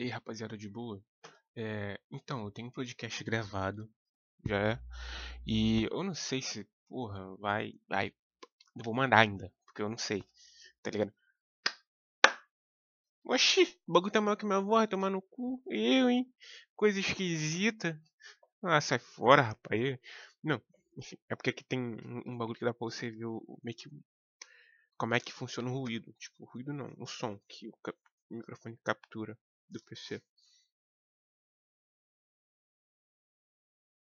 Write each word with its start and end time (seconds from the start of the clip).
E 0.00 0.04
aí, 0.04 0.08
rapaziada 0.08 0.56
de 0.56 0.66
boa? 0.66 1.04
É, 1.54 2.00
então, 2.10 2.42
eu 2.42 2.50
tenho 2.50 2.68
um 2.68 2.70
podcast 2.70 3.22
gravado, 3.22 3.86
já 4.46 4.56
é. 4.56 4.80
E 5.46 5.84
eu 5.92 6.02
não 6.02 6.14
sei 6.14 6.40
se, 6.40 6.66
porra, 6.88 7.36
vai. 7.36 7.74
vai 7.86 8.08
eu 8.74 8.82
vou 8.82 8.94
mandar 8.94 9.18
ainda, 9.18 9.52
porque 9.62 9.82
eu 9.82 9.90
não 9.90 9.98
sei, 9.98 10.24
tá 10.82 10.90
ligado? 10.90 11.12
Oxi, 13.22 13.78
o 13.86 13.92
bagulho 13.92 14.10
tá 14.10 14.22
maior 14.22 14.36
que 14.36 14.46
minha 14.46 14.62
voz, 14.62 14.88
tomar 14.88 15.10
no 15.10 15.20
cu. 15.20 15.62
Eu, 15.66 16.08
hein? 16.08 16.32
Coisa 16.74 16.98
esquisita. 16.98 18.02
Ah, 18.62 18.80
sai 18.80 18.98
fora, 18.98 19.42
rapaz. 19.42 19.98
Não, 20.42 20.62
enfim, 20.96 21.18
é 21.28 21.36
porque 21.36 21.50
aqui 21.50 21.62
tem 21.62 21.78
um, 21.78 22.22
um 22.24 22.38
bagulho 22.38 22.58
que 22.58 22.64
dá 22.64 22.72
pra 22.72 22.86
você 22.86 23.10
ver 23.10 23.26
o, 23.26 23.60
meio 23.62 23.76
que 23.76 23.90
como 24.96 25.14
é 25.14 25.20
que 25.20 25.30
funciona 25.30 25.68
o 25.70 25.74
ruído. 25.74 26.10
Tipo, 26.14 26.44
o 26.44 26.46
ruído 26.46 26.72
não, 26.72 26.90
o 26.96 27.06
som 27.06 27.38
que 27.46 27.68
o, 27.68 27.74
o 28.30 28.34
microfone 28.34 28.78
captura 28.82 29.38
do 29.70 29.82
PC. 29.84 30.22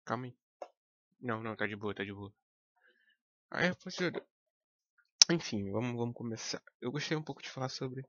Calma 0.04 0.26
aí. 0.26 0.36
Não, 1.20 1.42
não, 1.42 1.56
tá 1.56 1.66
de 1.66 1.74
boa, 1.74 1.94
tá 1.94 2.04
de 2.04 2.12
boa. 2.12 2.32
Aí, 3.50 3.68
rapaziada. 3.68 4.24
Enfim, 5.30 5.70
vamos, 5.72 5.96
vamos 5.96 6.14
começar. 6.14 6.62
Eu 6.80 6.92
gostei 6.92 7.16
um 7.16 7.22
pouco 7.22 7.42
de 7.42 7.50
falar 7.50 7.68
sobre 7.68 8.06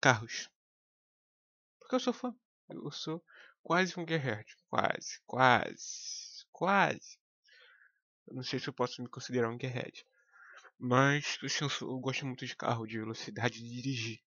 carros. 0.00 0.50
Porque 1.78 1.94
eu 1.94 2.00
sou 2.00 2.12
fã. 2.12 2.34
Eu 2.68 2.90
sou 2.90 3.24
quase 3.62 3.98
um 3.98 4.04
guerreiro. 4.04 4.44
Quase, 4.68 5.20
quase, 5.26 6.44
quase. 6.52 7.18
Eu 8.26 8.34
não 8.34 8.42
sei 8.42 8.58
se 8.58 8.68
eu 8.68 8.74
posso 8.74 9.02
me 9.02 9.08
considerar 9.08 9.48
um 9.48 9.56
guerreiro. 9.56 10.04
Mas, 10.78 11.38
assim, 11.42 11.64
eu, 11.64 11.70
sou, 11.70 11.90
eu 11.90 11.98
gosto 11.98 12.26
muito 12.26 12.46
de 12.46 12.54
carro, 12.54 12.86
de 12.86 12.98
velocidade, 12.98 13.62
de 13.62 13.68
dirigir. 13.70 14.20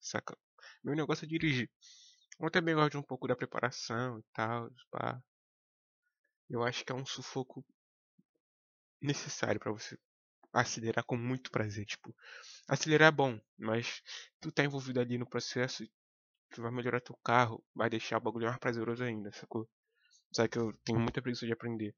Saca? 0.00 0.38
Meu 0.82 0.94
negócio 0.94 1.24
é 1.24 1.28
dirigir. 1.28 1.70
Eu 2.38 2.50
também 2.50 2.74
gosto 2.74 2.92
de 2.92 2.96
um 2.96 3.02
pouco 3.02 3.28
da 3.28 3.36
preparação 3.36 4.18
e 4.18 4.22
tal. 4.32 4.70
Pá. 4.90 5.22
Eu 6.48 6.62
acho 6.62 6.84
que 6.84 6.92
é 6.92 6.94
um 6.94 7.06
sufoco 7.06 7.64
necessário 9.00 9.60
para 9.60 9.72
você 9.72 9.98
acelerar 10.52 11.04
com 11.04 11.16
muito 11.16 11.50
prazer. 11.50 11.86
Tipo, 11.86 12.14
acelerar 12.68 13.08
é 13.08 13.12
bom, 13.12 13.40
mas 13.58 14.02
tu 14.40 14.50
tá 14.50 14.64
envolvido 14.64 15.00
ali 15.00 15.18
no 15.18 15.28
processo, 15.28 15.84
tu 16.50 16.62
vai 16.62 16.70
melhorar 16.70 17.00
teu 17.00 17.16
carro, 17.24 17.64
vai 17.74 17.88
deixar 17.88 18.18
o 18.18 18.20
bagulho 18.20 18.46
mais 18.46 18.58
prazeroso 18.58 19.04
ainda, 19.04 19.32
sacou? 19.32 19.68
Sabe 20.32 20.48
que 20.48 20.58
eu 20.58 20.72
tenho 20.84 20.98
muita 20.98 21.22
preguiça 21.22 21.46
de 21.46 21.52
aprender. 21.52 21.94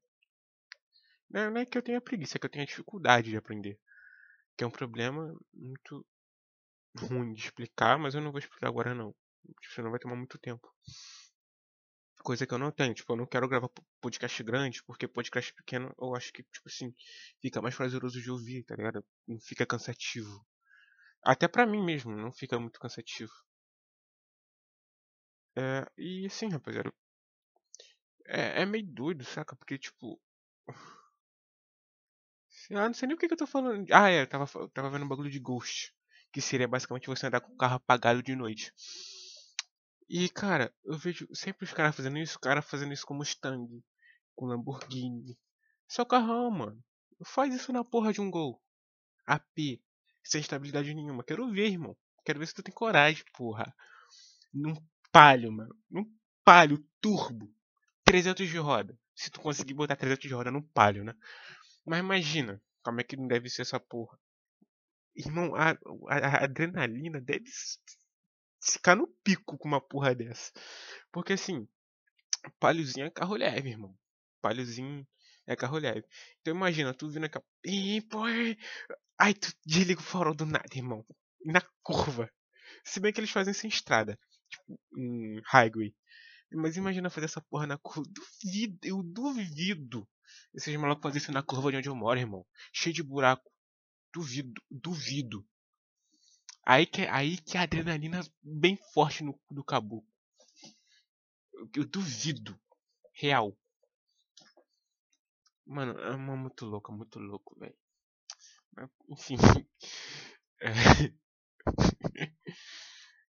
Não, 1.29 1.51
não 1.51 1.61
é 1.61 1.65
que 1.65 1.77
eu 1.77 1.81
tenha 1.81 2.01
preguiça, 2.01 2.37
é 2.37 2.39
que 2.39 2.45
eu 2.45 2.49
tenho 2.49 2.65
dificuldade 2.65 3.29
de 3.29 3.37
aprender. 3.37 3.79
Que 4.57 4.63
é 4.63 4.67
um 4.67 4.71
problema 4.71 5.35
muito 5.53 6.05
ruim 6.97 7.33
de 7.33 7.41
explicar, 7.41 7.97
mas 7.97 8.15
eu 8.15 8.21
não 8.21 8.31
vou 8.31 8.39
explicar 8.39 8.67
agora 8.67 8.93
não. 8.93 9.13
Tipo, 9.61 9.81
não 9.81 9.91
vai 9.91 9.99
tomar 9.99 10.15
muito 10.15 10.37
tempo. 10.39 10.67
Coisa 12.23 12.47
que 12.47 12.53
eu 12.53 12.57
não 12.57 12.71
tenho, 12.71 12.93
tipo, 12.93 13.11
eu 13.11 13.17
não 13.17 13.25
quero 13.25 13.49
gravar 13.49 13.69
podcast 13.99 14.41
grande, 14.43 14.81
porque 14.83 15.07
podcast 15.07 15.53
pequeno 15.53 15.93
eu 15.99 16.15
acho 16.15 16.31
que, 16.31 16.41
tipo 16.43 16.69
assim, 16.69 16.93
fica 17.41 17.61
mais 17.61 17.75
prazeroso 17.75 18.21
de 18.21 18.31
ouvir, 18.31 18.63
tá 18.63 18.75
ligado? 18.75 19.05
Não 19.27 19.39
fica 19.41 19.65
cansativo. 19.65 20.45
Até 21.21 21.47
pra 21.47 21.65
mim 21.65 21.83
mesmo, 21.83 22.15
não 22.15 22.31
fica 22.31 22.57
muito 22.59 22.79
cansativo. 22.79 23.33
É, 25.55 25.85
e 25.97 26.25
assim, 26.25 26.49
rapaziada. 26.49 26.93
É, 28.25 28.61
é 28.61 28.65
meio 28.65 28.85
doido, 28.85 29.23
saca? 29.23 29.55
Porque, 29.55 29.77
tipo. 29.77 30.19
Ah, 32.71 32.87
não 32.87 32.93
sei 32.93 33.07
nem 33.07 33.15
o 33.15 33.19
que, 33.19 33.27
que 33.27 33.33
eu 33.33 33.37
tô 33.37 33.45
falando. 33.45 33.85
Ah, 33.91 34.09
é, 34.09 34.21
eu 34.21 34.27
tava, 34.27 34.49
eu 34.55 34.69
tava 34.69 34.89
vendo 34.89 35.03
um 35.03 35.07
bagulho 35.07 35.29
de 35.29 35.39
Ghost. 35.39 35.93
Que 36.33 36.41
seria 36.41 36.67
basicamente 36.67 37.07
você 37.07 37.27
andar 37.27 37.39
com 37.39 37.53
o 37.53 37.57
carro 37.57 37.75
apagado 37.75 38.21
de 38.21 38.35
noite. 38.35 38.73
E, 40.09 40.27
cara, 40.27 40.73
eu 40.83 40.97
vejo 40.97 41.27
sempre 41.33 41.63
os 41.63 41.71
caras 41.71 41.95
fazendo 41.95 42.17
isso, 42.17 42.37
o 42.37 42.41
cara 42.41 42.61
fazendo 42.61 42.91
isso 42.91 43.05
com 43.05 43.13
Mustang, 43.13 43.81
com 44.35 44.45
Lamborghini. 44.47 45.37
Seu 45.87 46.05
carrão, 46.05 46.51
mano. 46.51 46.83
Faz 47.25 47.53
isso 47.53 47.71
na 47.71 47.85
porra 47.85 48.11
de 48.11 48.19
um 48.19 48.29
Gol. 48.29 48.61
AP. 49.25 49.79
Sem 50.23 50.41
estabilidade 50.41 50.93
nenhuma. 50.93 51.23
Quero 51.23 51.49
ver, 51.51 51.67
irmão. 51.67 51.95
Quero 52.25 52.39
ver 52.39 52.47
se 52.47 52.53
tu 52.53 52.63
tem 52.63 52.73
coragem, 52.73 53.23
porra. 53.33 53.73
Num 54.53 54.73
palio, 55.11 55.51
mano. 55.51 55.75
Num 55.89 56.05
palio 56.43 56.83
turbo. 56.99 57.53
300 58.03 58.49
de 58.49 58.57
roda. 58.57 58.97
Se 59.15 59.29
tu 59.29 59.39
conseguir 59.39 59.73
botar 59.73 59.95
300 59.95 60.27
de 60.27 60.33
roda 60.33 60.51
num 60.51 60.61
palio, 60.61 61.03
né? 61.03 61.13
Mas 61.85 61.99
imagina 61.99 62.61
como 62.81 63.01
é 63.01 63.03
que 63.03 63.15
não 63.15 63.27
deve 63.27 63.49
ser 63.49 63.61
essa 63.61 63.79
porra. 63.79 64.17
Irmão, 65.15 65.55
a, 65.55 65.71
a, 66.09 66.17
a 66.17 66.43
adrenalina 66.45 67.21
deve 67.21 67.45
ficar 68.61 68.95
no 68.95 69.07
pico 69.23 69.57
com 69.57 69.67
uma 69.67 69.81
porra 69.81 70.15
dessa. 70.15 70.51
Porque 71.11 71.33
assim, 71.33 71.67
palhozinho 72.59 73.05
é 73.05 73.09
carro 73.09 73.35
leve, 73.35 73.69
irmão. 73.69 73.95
Palhozinho 74.41 75.07
é 75.45 75.55
carro 75.55 75.77
leve. 75.77 76.05
Então 76.41 76.55
imagina, 76.55 76.93
tu 76.93 77.09
vindo 77.09 77.25
aqui, 77.25 77.39
Ih, 77.65 78.01
pô, 78.01 78.23
ai, 79.19 79.33
tu 79.33 79.53
desliga 79.65 79.99
o 80.01 80.03
farol 80.03 80.35
do 80.35 80.45
nada, 80.45 80.67
irmão. 80.75 81.05
Na 81.45 81.61
curva. 81.81 82.31
Se 82.83 82.99
bem 82.99 83.13
que 83.13 83.19
eles 83.19 83.31
fazem 83.31 83.53
sem 83.53 83.69
estrada. 83.69 84.17
Tipo, 84.49 84.79
em 84.97 85.41
highway. 85.45 85.95
Mas 86.51 86.77
imagina 86.77 87.09
fazer 87.09 87.25
essa 87.25 87.41
porra 87.41 87.67
na 87.67 87.77
curva. 87.77 88.03
Duvido, 88.09 88.79
eu 88.83 89.03
duvido. 89.03 90.07
Esses 90.53 90.75
malucos 90.75 91.03
fazem 91.03 91.21
isso 91.21 91.31
na 91.31 91.43
curva 91.43 91.71
de 91.71 91.77
onde 91.77 91.89
eu 91.89 91.95
moro, 91.95 92.19
irmão. 92.19 92.45
Cheio 92.71 92.93
de 92.93 93.03
buraco. 93.03 93.52
Duvido, 94.13 94.61
duvido. 94.69 95.43
Aí 96.63 96.85
que, 96.85 97.01
aí 97.01 97.35
que 97.37 97.57
a 97.57 97.63
adrenalina 97.63 98.21
bem 98.41 98.77
forte 98.93 99.23
no 99.23 99.37
do 99.49 99.63
caboclo. 99.63 100.07
Eu, 101.75 101.85
duvido. 101.85 102.59
Real. 103.13 103.57
Mano, 105.65 105.99
é 105.99 106.11
uma 106.15 106.35
muito 106.35 106.65
louca, 106.65 106.91
muito 106.91 107.19
louco, 107.19 107.57
velho. 107.59 107.75
Enfim. 109.09 109.37
É. 110.65 112.31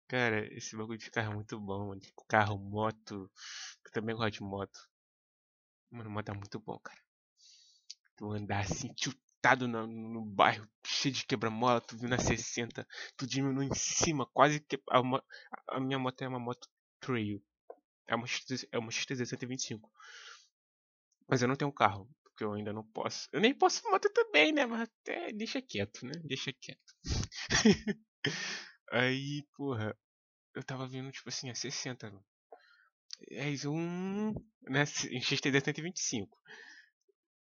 Cara, 0.06 0.46
esse 0.54 0.76
bagulho 0.76 0.98
de 0.98 1.10
carro 1.10 1.32
é 1.32 1.34
muito 1.34 1.58
bom, 1.58 1.88
mano. 1.88 2.00
Carro, 2.28 2.58
moto. 2.58 3.30
Eu 3.82 3.90
também 3.92 4.14
gosto 4.14 4.34
de 4.34 4.42
moto. 4.42 4.78
Mano, 5.90 6.10
moto 6.10 6.28
é 6.28 6.34
muito 6.34 6.60
bom, 6.60 6.78
cara. 6.78 7.00
Tu 8.16 8.30
andar 8.30 8.60
assim, 8.60 8.92
tiltado 9.42 9.66
no, 9.66 9.86
no 9.86 10.24
bairro, 10.24 10.68
cheio 10.86 11.12
de 11.12 11.26
quebra-mola, 11.26 11.80
tu 11.80 11.96
vindo 11.98 12.14
a 12.14 12.18
60, 12.18 12.86
tu 13.16 13.26
diminui 13.26 13.66
em 13.66 13.74
cima, 13.74 14.24
quase 14.26 14.60
que. 14.60 14.80
A, 14.88 15.00
a, 15.68 15.80
minha 15.80 15.98
moto 15.98 16.22
é 16.22 16.28
uma 16.28 16.38
moto 16.38 16.68
trail. 17.00 17.42
É 18.06 18.14
uma, 18.14 18.26
é 18.70 18.78
uma 18.78 18.90
XTZ 18.90 19.28
125. 19.28 19.90
Mas 21.28 21.42
eu 21.42 21.48
não 21.48 21.56
tenho 21.56 21.72
carro, 21.72 22.08
porque 22.22 22.44
eu 22.44 22.52
ainda 22.52 22.72
não 22.72 22.84
posso. 22.84 23.28
Eu 23.32 23.40
nem 23.40 23.52
posso 23.52 23.88
moto 23.90 24.08
também, 24.10 24.52
né? 24.52 24.64
Mas 24.64 24.82
até 24.82 25.32
deixa 25.32 25.60
quieto, 25.60 26.06
né? 26.06 26.12
Deixa 26.24 26.52
quieto. 26.52 26.94
Aí, 28.92 29.44
porra, 29.56 29.96
eu 30.54 30.62
tava 30.62 30.86
vendo, 30.86 31.10
tipo 31.10 31.28
assim, 31.28 31.50
a 31.50 31.54
60, 31.54 32.10
mano. 32.10 32.24
É 33.30 33.50
isso, 33.50 33.72
um. 33.72 34.34
Né, 34.62 34.84
em 35.10 35.20
XTD 35.20 35.60
125. 35.60 36.38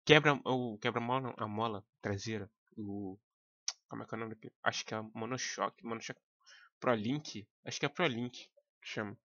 Quebra 0.06 0.40
o 0.46 0.78
quebra-mola, 0.78 1.34
a 1.38 1.48
mola 1.48 1.84
traseira. 2.00 2.50
O. 2.78 3.18
Como 3.90 4.04
é 4.04 4.06
que 4.06 4.14
é 4.14 4.18
o 4.18 4.20
nome 4.20 4.36
daqui? 4.36 4.52
Acho 4.64 4.86
que 4.86 4.94
é 4.94 5.02
Monoshock. 5.14 5.84
Monoshock 5.84 6.22
ProLink. 6.80 7.48
Acho 7.66 7.80
que 7.80 7.86
é 7.86 7.90
ProLink 7.90 8.48
que 8.82 8.88
chama. 8.88 9.18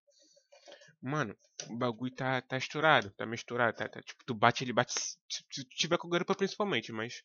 Mano, 1.02 1.36
o 1.68 1.76
bagulho 1.76 2.14
tá, 2.14 2.40
tá 2.42 2.56
estourado, 2.56 3.10
tá 3.12 3.24
misturado, 3.24 3.76
tá, 3.76 3.88
tá, 3.88 4.02
tipo, 4.02 4.22
tu 4.24 4.34
bate, 4.34 4.64
ele 4.64 4.72
bate, 4.72 4.92
se 4.92 5.64
tiver 5.70 5.96
com 5.96 6.10
garupa 6.10 6.34
principalmente, 6.34 6.92
mas 6.92 7.22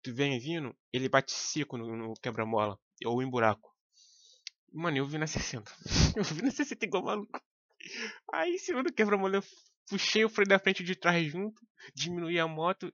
tu 0.00 0.14
vem 0.14 0.38
vindo, 0.38 0.76
ele 0.92 1.08
bate 1.08 1.32
seco 1.32 1.76
no, 1.76 1.96
no 1.96 2.14
quebra-mola, 2.14 2.78
ou 3.04 3.20
em 3.20 3.28
buraco. 3.28 3.74
Mano, 4.72 4.98
eu 4.98 5.06
vi 5.06 5.18
na 5.18 5.26
60. 5.26 5.72
Eu 6.16 6.22
vi 6.22 6.42
na 6.42 6.50
60 6.50 6.84
igual 6.84 7.02
maluco. 7.02 7.40
Aí, 8.32 8.54
em 8.54 8.58
cima 8.58 8.82
do 8.82 8.92
quebra-mola, 8.92 9.36
eu 9.36 9.44
puxei 9.88 10.24
o 10.24 10.28
freio 10.28 10.48
da 10.48 10.58
frente 10.58 10.84
de 10.84 10.94
trás 10.94 11.30
junto, 11.30 11.60
diminuí 11.94 12.38
a 12.38 12.46
moto. 12.46 12.92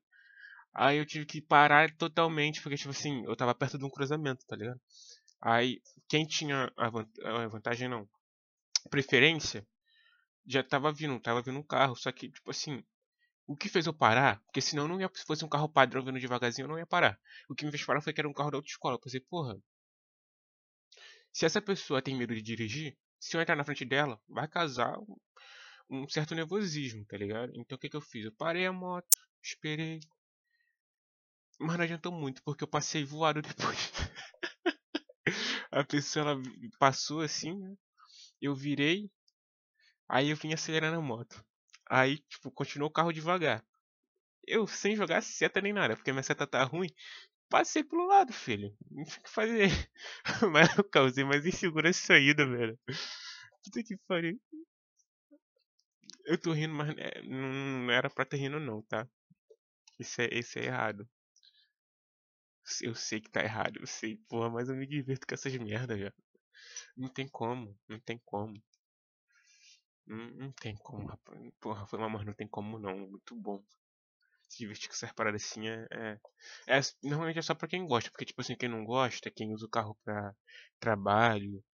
Aí 0.75 0.99
eu 0.99 1.07
tive 1.07 1.27
que 1.27 1.41
parar 1.41 1.95
totalmente, 1.97 2.63
porque, 2.63 2.77
tipo 2.77 2.91
assim, 2.91 3.25
eu 3.27 3.37
tava 3.37 3.55
perto 3.55 3.79
de 3.79 3.85
um 3.85 3.91
cruzamento, 3.91 4.45
tá 4.47 4.57
ligado? 4.57 4.81
Aí, 5.41 5.83
quem 6.09 6.27
tinha 6.27 6.73
a, 6.77 6.87
a 6.87 7.49
vantagem, 7.49 7.89
não, 7.89 8.09
preferência, 8.89 9.67
já 10.47 10.63
tava 10.63 10.93
vindo, 10.93 11.19
tava 11.21 11.43
vindo 11.43 11.59
um 11.59 11.63
carro, 11.63 11.95
só 11.97 12.11
que, 12.11 12.31
tipo 12.31 12.51
assim, 12.51 12.83
o 13.47 13.57
que 13.57 13.69
fez 13.69 13.87
eu 13.87 13.93
parar, 13.93 14.41
porque 14.45 14.61
senão 14.61 14.89
não 14.89 15.01
ia, 15.01 15.11
se 15.13 15.25
fosse 15.25 15.45
um 15.45 15.49
carro 15.49 15.69
padrão 15.69 16.05
vindo 16.05 16.19
devagarzinho, 16.19 16.65
eu 16.65 16.69
não 16.69 16.79
ia 16.79 16.87
parar. 16.87 17.19
O 17.49 17.55
que 17.55 17.65
me 17.65 17.71
fez 17.71 17.85
parar 17.85 18.01
foi 18.01 18.13
que 18.13 18.21
era 18.21 18.29
um 18.29 18.33
carro 18.33 18.51
da 18.51 18.59
autoescola. 18.59 18.95
Eu 18.95 19.01
pensei, 19.01 19.21
porra, 19.21 19.59
se 21.33 21.45
essa 21.45 21.61
pessoa 21.61 22.03
tem 22.03 22.17
medo 22.17 22.35
de 22.35 22.43
dirigir, 22.43 22.97
se 23.19 23.37
eu 23.37 23.41
entrar 23.41 23.57
na 23.57 23.65
frente 23.65 23.85
dela, 23.85 24.21
vai 24.29 24.49
causar 24.49 24.97
um, 25.91 26.09
certo 26.09 26.35
nervosismo, 26.35 27.05
tá 27.07 27.17
ligado? 27.17 27.53
Então 27.55 27.77
o 27.77 27.79
que, 27.79 27.89
que 27.89 27.97
eu 27.97 28.01
fiz? 28.01 28.25
Eu 28.25 28.33
parei 28.33 28.67
a 28.67 28.73
moto, 28.73 29.17
esperei. 29.43 30.01
Mas 31.61 31.77
não 31.77 31.85
adiantou 31.85 32.13
muito, 32.13 32.43
porque 32.43 32.65
eu 32.65 32.69
passei 32.69 33.05
voado 33.05 33.41
depois. 33.43 33.93
a 35.71 35.85
pessoa 35.85 36.31
ela 36.31 36.43
passou 36.79 37.21
assim, 37.21 37.57
né? 37.59 37.77
Eu 38.41 38.55
virei, 38.55 39.11
aí 40.09 40.31
eu 40.31 40.37
vim 40.37 40.53
acelerando 40.53 40.99
a 40.99 41.03
moto. 41.03 41.45
Aí, 41.89 42.19
tipo, 42.29 42.51
continuou 42.51 42.91
o 42.91 42.93
carro 42.93 43.13
devagar. 43.13 43.65
Eu, 44.47 44.67
sem 44.67 44.97
jogar 44.97 45.23
seta 45.23 45.61
nem 45.61 45.73
nada, 45.73 45.97
porque 45.97 46.13
minha 46.13 46.23
seta 46.23 46.47
tá 46.47 46.65
ruim, 46.65 46.89
passei 47.49 47.85
pro 47.85 48.07
lado, 48.07 48.33
filho. 48.33 48.75
Não 48.91 49.05
tinha 49.05 49.19
o 49.21 49.23
que 49.23 49.31
fazer. 49.31 49.69
Mas 50.53 50.77
eu 50.77 50.85
causei 50.85 51.25
mais 51.25 51.47
insegurança 51.47 52.15
ainda, 52.15 52.47
velho. 52.47 52.79
Puta 53.65 53.83
que 53.85 53.97
pariu. 54.09 54.41
Eu 56.25 56.37
tô 56.41 56.53
rindo, 56.53 56.75
mas 56.75 56.89
é, 56.99 57.23
não, 57.23 57.91
era 57.91 58.11
pra 58.11 58.25
ter 58.25 58.37
rindo 58.39 58.59
não, 58.61 58.83
tá? 58.83 59.07
Isso 59.99 60.21
é, 60.23 60.29
isso 60.33 60.59
é 60.59 60.65
errado. 60.67 61.09
Eu 62.81 62.93
sei 62.97 63.21
que 63.21 63.31
tá 63.31 63.41
errado, 63.41 63.79
eu 63.79 63.87
sei, 63.87 64.17
porra, 64.29 64.51
mas 64.51 64.69
eu 64.69 64.75
me 64.75 64.85
divirto 64.85 65.27
com 65.29 65.35
essas 65.35 65.55
merdas, 65.57 66.01
já. 66.01 66.13
Não 66.97 67.09
tem 67.09 67.29
como, 67.29 67.79
não 67.89 68.01
tem 68.01 68.21
como. 68.25 68.55
Não, 70.07 70.17
não 70.33 70.53
tem 70.53 70.77
como, 70.77 71.07
rapaz. 71.07 71.39
Porra, 71.61 71.87
foi 71.87 71.99
uma, 71.99 72.09
mas 72.09 72.25
não 72.27 72.33
tem 72.33 72.47
como 72.49 72.79
não. 72.79 72.97
Muito 73.09 73.35
bom. 73.37 73.63
Se 74.49 74.59
divertir 74.59 74.89
com 74.89 74.95
essas 74.95 75.13
paradas 75.13 75.45
assim 75.45 75.69
é, 75.69 75.87
é, 75.93 76.21
é. 76.69 76.81
Normalmente 77.03 77.39
é 77.41 77.43
só 77.43 77.55
pra 77.55 77.69
quem 77.69 77.87
gosta, 77.87 78.11
porque, 78.11 78.27
tipo 78.27 78.41
assim, 78.43 78.57
quem 78.57 78.69
não 78.69 78.85
gosta, 78.85 79.31
quem 79.31 79.53
usa 79.55 79.67
o 79.67 79.71
carro 79.71 79.97
pra 80.05 80.35
trabalho 80.81 81.65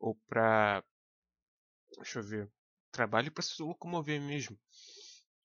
ou 0.00 0.16
pra. 0.28 0.84
Deixa 1.96 2.20
eu 2.20 2.22
ver. 2.22 2.50
Trabalho 2.94 3.32
pra 3.32 3.42
se 3.42 3.60
locomover 3.60 4.20
mesmo. 4.20 4.56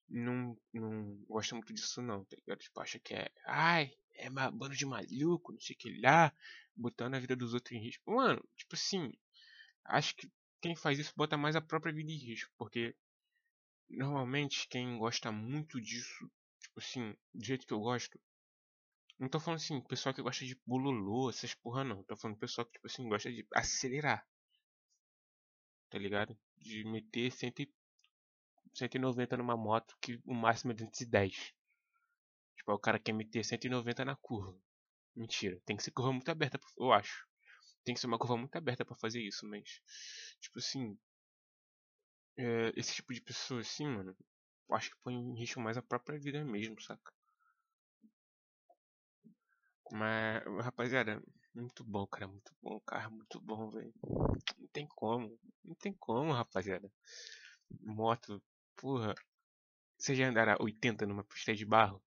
Não, 0.07 0.55
não 0.71 1.15
gosta 1.27 1.55
muito 1.55 1.73
disso, 1.73 1.99
não, 1.99 2.23
tá 2.23 2.35
ligado? 2.35 2.59
Tipo, 2.59 2.79
acha 2.79 2.99
que 2.99 3.15
é. 3.15 3.27
Ai, 3.43 3.91
é 4.13 4.29
bando 4.29 4.75
de 4.75 4.85
maluco, 4.85 5.51
não 5.51 5.59
sei 5.59 5.75
o 5.75 5.79
que 5.79 5.99
lá, 5.99 6.31
botando 6.75 7.15
a 7.15 7.19
vida 7.19 7.35
dos 7.35 7.55
outros 7.55 7.71
em 7.75 7.81
risco. 7.81 8.11
Mano, 8.11 8.39
tipo 8.55 8.75
assim, 8.75 9.11
acho 9.83 10.15
que 10.15 10.31
quem 10.61 10.75
faz 10.75 10.99
isso 10.99 11.11
bota 11.17 11.37
mais 11.37 11.55
a 11.55 11.61
própria 11.61 11.91
vida 11.91 12.11
em 12.11 12.17
risco, 12.17 12.53
porque 12.55 12.95
normalmente 13.89 14.67
quem 14.67 14.99
gosta 14.99 15.31
muito 15.31 15.81
disso, 15.81 16.31
tipo 16.61 16.79
assim, 16.79 17.15
do 17.33 17.43
jeito 17.43 17.65
que 17.65 17.73
eu 17.73 17.79
gosto, 17.79 18.19
não 19.17 19.27
tô 19.27 19.39
falando 19.39 19.57
assim, 19.59 19.81
pessoal 19.81 20.13
que 20.13 20.21
gosta 20.21 20.45
de 20.45 20.55
bololô, 20.67 21.31
essas 21.31 21.55
porra 21.55 21.83
não, 21.83 22.03
tô 22.03 22.15
falando 22.15 22.37
pessoal 22.37 22.67
que 22.67 22.73
tipo 22.73 22.85
assim 22.85 23.09
gosta 23.09 23.31
de 23.31 23.43
acelerar. 23.55 24.23
Tá 25.89 25.97
ligado? 25.97 26.37
De 26.59 26.83
meter 26.83 27.31
100, 27.31 27.53
190 28.73 29.37
numa 29.37 29.57
moto 29.57 29.97
que 30.01 30.21
o 30.25 30.33
máximo 30.33 30.71
é 30.71 30.75
210. 30.75 31.53
Tipo, 32.57 32.73
o 32.73 32.79
cara 32.79 32.99
quer 32.99 33.13
meter 33.13 33.43
190 33.43 34.05
na 34.05 34.15
curva. 34.15 34.55
Mentira, 35.15 35.59
tem 35.65 35.75
que 35.75 35.83
ser 35.83 35.91
curva 35.91 36.11
muito 36.11 36.29
aberta, 36.29 36.59
eu 36.77 36.91
acho. 36.91 37.27
Tem 37.83 37.93
que 37.95 38.01
ser 38.01 38.07
uma 38.07 38.19
curva 38.19 38.37
muito 38.37 38.55
aberta 38.55 38.85
para 38.85 38.95
fazer 38.95 39.21
isso, 39.21 39.47
mas. 39.47 39.81
Tipo 40.39 40.59
assim. 40.59 40.97
É, 42.37 42.71
esse 42.75 42.93
tipo 42.95 43.13
de 43.13 43.21
pessoa 43.21 43.61
assim, 43.61 43.87
mano. 43.87 44.15
Acho 44.71 44.91
que 44.91 45.01
põe 45.03 45.15
em 45.15 45.37
risco 45.37 45.59
mais 45.59 45.77
a 45.77 45.81
própria 45.81 46.19
vida 46.19 46.43
mesmo, 46.45 46.79
saca? 46.81 47.11
Mas, 49.91 50.43
rapaziada, 50.63 51.21
muito 51.59 51.83
bom, 51.83 52.05
cara. 52.07 52.27
Muito 52.27 52.53
bom, 52.61 52.79
cara. 52.81 53.09
Muito 53.09 53.39
bom, 53.41 53.69
velho. 53.71 53.93
Não 54.57 54.67
tem 54.71 54.87
como. 54.87 55.37
Não 55.63 55.75
tem 55.75 55.93
como, 55.93 56.31
rapaziada. 56.31 56.91
Moto, 57.81 58.41
porra. 58.75 59.13
Você 59.97 60.15
já 60.15 60.29
andará 60.29 60.57
80 60.59 61.05
numa 61.05 61.23
pista 61.23 61.53
de 61.53 61.65
barro? 61.65 62.01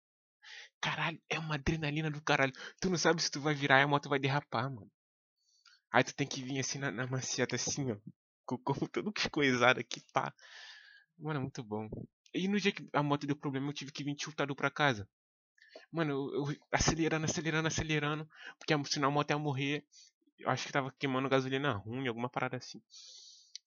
Caralho, 0.81 1.20
é 1.28 1.38
uma 1.38 1.54
adrenalina 1.54 2.10
do 2.10 2.20
caralho. 2.22 2.52
Tu 2.81 2.90
não 2.90 2.99
sabe 2.99 3.22
se 3.22 3.31
tu 3.31 3.40
vai 3.40 3.54
virar 3.54 3.81
e 3.81 3.82
a 3.82 3.88
moto 3.88 4.08
vai 4.08 4.19
derrapar, 4.19 4.70
mano. 4.70 4.90
Aí 5.93 6.02
tu 6.02 6.14
tem 6.14 6.26
que 6.26 6.43
vir 6.43 6.58
assim 6.58 6.78
na, 6.78 6.90
na 6.90 7.06
maciata 7.06 7.55
assim, 7.56 7.93
ó. 7.93 7.96
Com 8.46 8.56
o 8.56 8.58
corpo 8.58 8.88
todo 8.88 9.12
coisado 9.31 9.78
aqui, 9.78 10.02
pá. 10.12 10.32
Mano, 11.19 11.38
é 11.38 11.43
muito 11.43 11.62
bom. 11.62 11.88
E 12.34 12.48
no 12.48 12.58
dia 12.58 12.72
que 12.72 12.88
a 12.93 13.02
moto 13.02 13.26
deu 13.26 13.37
problema, 13.37 13.69
eu 13.69 13.75
tive 13.75 13.93
que 13.93 14.02
vir 14.02 14.14
tiltado 14.16 14.56
pra 14.56 14.70
casa. 14.70 15.08
Mano, 15.93 16.12
eu, 16.33 16.50
eu 16.50 16.56
acelerando, 16.73 17.27
acelerando, 17.27 17.69
acelerando. 17.69 18.29
Porque 18.59 18.75
senão 18.91 19.09
a 19.09 19.11
moto 19.12 19.31
ia 19.31 19.39
morrer. 19.39 19.85
Eu 20.39 20.50
acho 20.50 20.67
que 20.67 20.73
tava 20.73 20.93
queimando 20.99 21.29
gasolina 21.29 21.73
ruim, 21.75 22.09
alguma 22.09 22.29
parada 22.29 22.56
assim. 22.56 22.83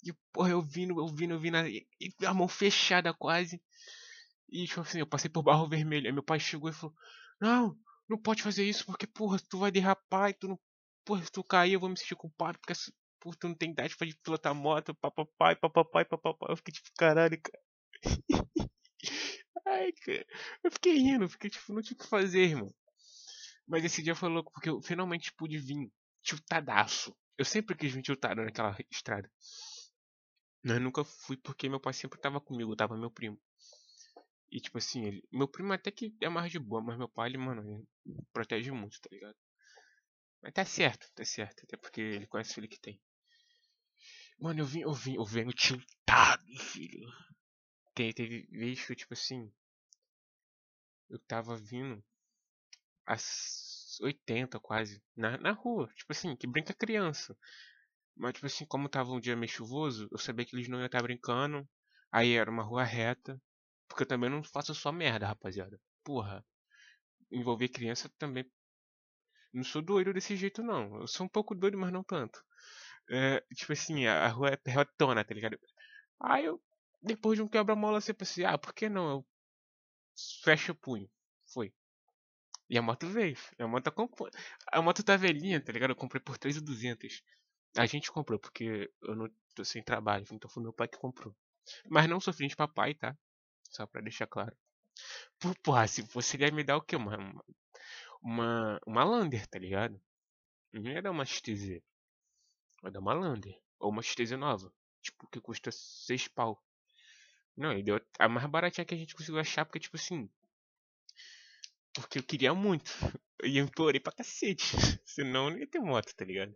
E 0.04 0.14
porra, 0.34 0.50
eu 0.52 0.62
vindo, 0.62 1.00
eu 1.00 1.08
vindo, 1.08 1.34
eu 1.36 1.40
vindo. 1.40 1.58
E 1.68 1.88
a 2.26 2.34
mão 2.34 2.48
fechada 2.48 3.14
quase. 3.14 3.62
E 4.50 4.66
tipo 4.66 4.82
assim, 4.82 5.00
eu 5.00 5.08
passei 5.08 5.30
por 5.30 5.44
barro 5.44 5.68
vermelho. 5.68 6.08
Aí 6.08 6.14
meu 6.14 6.24
pai 6.24 6.40
chegou 6.40 6.70
e 6.70 6.74
falou: 6.74 6.96
Não, 7.40 7.78
não 8.10 8.18
pode 8.18 8.44
fazer 8.44 8.64
isso 8.66 8.86
porque, 8.86 9.08
porra, 9.08 9.40
tu 9.50 9.60
vai 9.60 9.72
derrapar 9.72 10.30
e 10.32 10.34
tu 10.34 10.48
não. 10.48 10.60
Porra, 11.06 11.24
se 11.24 11.32
tu 11.32 11.44
cair, 11.44 11.74
eu 11.74 11.80
vou 11.80 11.90
me 11.90 11.98
sentir 11.98 12.16
culpado 12.16 12.60
porque 12.60 12.74
porra, 13.20 13.38
tu 13.40 13.48
não 13.48 13.56
tem 13.56 13.72
idade 13.72 13.96
pra 13.98 14.08
pilotar 14.24 14.56
moto, 14.56 14.96
papapai, 14.96 15.56
papapai, 15.56 16.06
papapai. 16.06 16.52
Eu 16.52 16.58
fiquei 16.58 16.74
tipo, 16.74 16.90
caralho, 16.98 17.40
cara. 17.42 17.64
Ai, 19.66 19.92
cara. 19.94 20.26
Eu 20.64 20.72
fiquei 20.72 20.94
rindo, 20.98 21.28
fiquei 21.30 21.50
tipo, 21.50 21.74
não 21.74 21.82
tinha 21.82 21.96
o 21.96 22.00
que 22.00 22.08
fazer, 22.08 22.42
irmão. 22.44 22.74
Mas 23.68 23.84
esse 23.84 24.02
dia 24.04 24.16
foi 24.16 24.30
louco 24.30 24.52
porque 24.52 24.70
eu 24.70 24.82
finalmente 24.82 25.34
pude 25.34 25.58
vir 25.58 25.92
tiltadaço. 26.22 27.16
Eu 27.38 27.46
sempre 27.46 27.76
quis 27.76 27.92
vir 27.94 28.02
tiltado 28.02 28.44
naquela 28.44 28.76
estrada. 28.92 29.30
Mas 30.64 30.82
nunca 30.82 31.04
fui 31.06 31.38
porque 31.38 31.70
meu 31.70 31.80
pai 31.80 31.94
sempre 31.94 32.20
tava 32.20 32.42
comigo, 32.42 32.76
tava 32.76 32.98
meu 32.98 33.10
primo. 33.12 33.40
E 34.52 34.60
tipo 34.60 34.78
assim, 34.78 35.06
ele, 35.06 35.24
meu 35.32 35.48
primo 35.48 35.74
até 35.74 35.92
que 35.92 36.16
é 36.22 36.30
mais 36.30 36.52
de 36.52 36.60
boa, 36.60 36.82
mas 36.82 36.98
meu 36.98 37.10
pai, 37.10 37.30
ele, 37.30 37.38
mano, 37.38 37.62
ele 38.06 38.18
protege 38.34 38.72
muito, 38.72 39.00
tá 39.02 39.10
ligado? 39.12 39.36
Mas 40.42 40.54
tá 40.54 40.64
certo, 40.66 41.12
tá 41.14 41.26
certo. 41.26 41.64
Até 41.64 41.78
porque 41.78 42.02
ele 42.02 42.28
conhece 42.28 42.52
o 42.52 42.56
filho 42.56 42.70
que 42.70 42.80
tem. 42.80 43.00
Mano, 44.40 44.62
eu 44.62 44.66
vim, 44.66 44.82
eu 44.82 44.94
vim, 44.94 45.16
eu 45.16 45.26
venho 45.26 45.52
tiltado, 45.52 46.46
filho. 46.60 47.08
Tem, 47.96 48.12
teve 48.14 48.46
vez 48.52 48.86
que 48.86 48.92
eu, 48.92 48.96
tipo 48.96 49.14
assim. 49.14 49.52
Eu 51.10 51.18
tava 51.20 51.56
vindo 51.56 52.04
às 53.06 53.98
80 54.02 54.60
quase. 54.60 55.02
Na, 55.16 55.38
na 55.38 55.52
rua. 55.52 55.90
Tipo 55.96 56.12
assim, 56.12 56.36
que 56.36 56.46
brinca 56.46 56.74
criança. 56.74 57.38
Mas, 58.16 58.34
tipo 58.34 58.46
assim, 58.46 58.66
como 58.66 58.90
tava 58.90 59.12
um 59.12 59.20
dia 59.20 59.36
meio 59.36 59.52
chuvoso, 59.52 60.08
eu 60.12 60.18
sabia 60.18 60.46
que 60.46 60.56
eles 60.56 60.68
não 60.68 60.80
iam 60.80 60.86
estar 60.86 61.02
brincando. 61.02 61.68
Aí 62.12 62.34
era 62.34 62.52
uma 62.52 62.64
rua 62.64 62.84
reta. 62.84 63.42
Porque 63.88 64.04
eu 64.04 64.08
também 64.08 64.30
não 64.30 64.44
faço 64.44 64.76
só 64.76 64.92
merda, 64.92 65.28
rapaziada. 65.28 65.80
Porra. 66.04 66.46
Envolver 67.32 67.70
criança 67.70 68.10
também. 68.18 68.46
Não 69.54 69.64
sou 69.64 69.82
doido 69.82 70.14
desse 70.14 70.36
jeito, 70.36 70.62
não. 70.62 71.00
Eu 71.02 71.08
sou 71.08 71.26
um 71.26 71.30
pouco 71.30 71.56
doido, 71.56 71.78
mas 71.78 71.92
não 71.94 72.04
tanto. 72.04 72.44
É, 73.10 73.42
tipo 73.56 73.72
assim, 73.74 74.06
a, 74.08 74.28
rua 74.28 74.50
é 74.50 74.58
perrotona, 74.58 75.24
tá 75.24 75.34
ligado? 75.34 75.58
Aí 76.22 76.46
eu, 76.46 76.62
depois 77.06 77.38
de 77.38 77.44
um 77.44 77.48
quebra-mola, 77.48 78.02
você 78.02 78.14
pensei, 78.14 78.46
ah, 78.46 78.58
por 78.58 78.74
que 78.74 78.90
não? 78.90 79.10
Eu 79.10 79.26
fecho 80.44 80.72
o 80.72 80.76
punho. 80.76 81.10
Foi. 81.46 81.74
E 82.70 82.78
a 82.78 82.82
moto 82.82 83.08
veio. 83.08 83.38
A 83.60 83.68
moto, 83.68 83.92
comp... 83.92 84.12
a 84.72 84.82
moto 84.82 85.04
tá 85.04 85.16
velhinha, 85.16 85.64
tá 85.64 85.72
ligado? 85.72 85.92
Eu 85.92 85.96
comprei 85.96 86.22
por 86.22 86.38
3,200. 86.38 87.24
A 87.78 87.86
gente 87.86 88.12
comprou, 88.12 88.40
porque 88.40 88.92
eu 89.02 89.16
não 89.16 89.30
tô 89.54 89.64
sem 89.64 89.84
trabalho, 89.84 90.26
então 90.32 90.50
foi 90.50 90.64
meu 90.64 90.74
pai 90.74 90.88
que 90.88 90.98
comprou. 90.98 91.36
Mas 91.90 92.08
não 92.08 92.20
sou 92.20 92.34
de 92.34 92.56
papai, 92.56 92.94
tá? 92.96 93.18
Só 93.70 93.86
pra 93.86 94.02
deixar 94.02 94.28
claro. 94.28 94.56
Porra, 95.64 95.88
se 95.88 96.04
ele 96.36 96.46
ia 96.46 96.52
me 96.52 96.64
dar 96.64 96.78
o 96.78 96.82
quê? 96.82 96.96
Uma, 96.96 97.18
uma, 98.22 98.80
uma 98.86 99.04
Lander, 99.04 99.46
tá 99.48 99.60
ligado? 99.60 100.00
Não 100.72 100.92
ia 100.92 101.02
dar 101.02 101.12
uma 101.12 101.26
XTZ. 101.26 101.82
Vai 102.82 102.92
dar 102.92 103.00
uma 103.00 103.14
Lander. 103.14 103.60
Ou 103.80 103.92
uma 103.92 104.02
XTZ 104.02 104.32
nova. 104.32 104.74
Tipo, 105.02 105.28
que 105.28 105.40
custa 105.42 105.72
6 105.72 106.30
pau. 106.30 106.64
Não, 107.58 107.72
ele 107.72 107.84
deu 107.84 108.02
a 108.20 108.28
mais 108.28 108.46
baratinha 108.50 108.86
que 108.86 108.94
a 108.94 108.98
gente 108.98 109.16
conseguiu 109.16 109.40
achar, 109.40 109.66
porque, 109.66 109.80
tipo 109.80 109.96
assim. 109.96 110.30
Porque 111.94 112.20
eu 112.20 112.24
queria 112.24 112.54
muito. 112.54 112.92
E 113.44 113.58
eu 113.58 113.66
implorei 113.66 114.00
pra 114.00 114.14
cacete. 114.14 114.64
Senão 115.06 115.52
não 115.52 115.58
ia 115.60 115.68
ter 115.68 115.80
moto, 115.80 116.16
tá 116.16 116.26
ligado? 116.26 116.56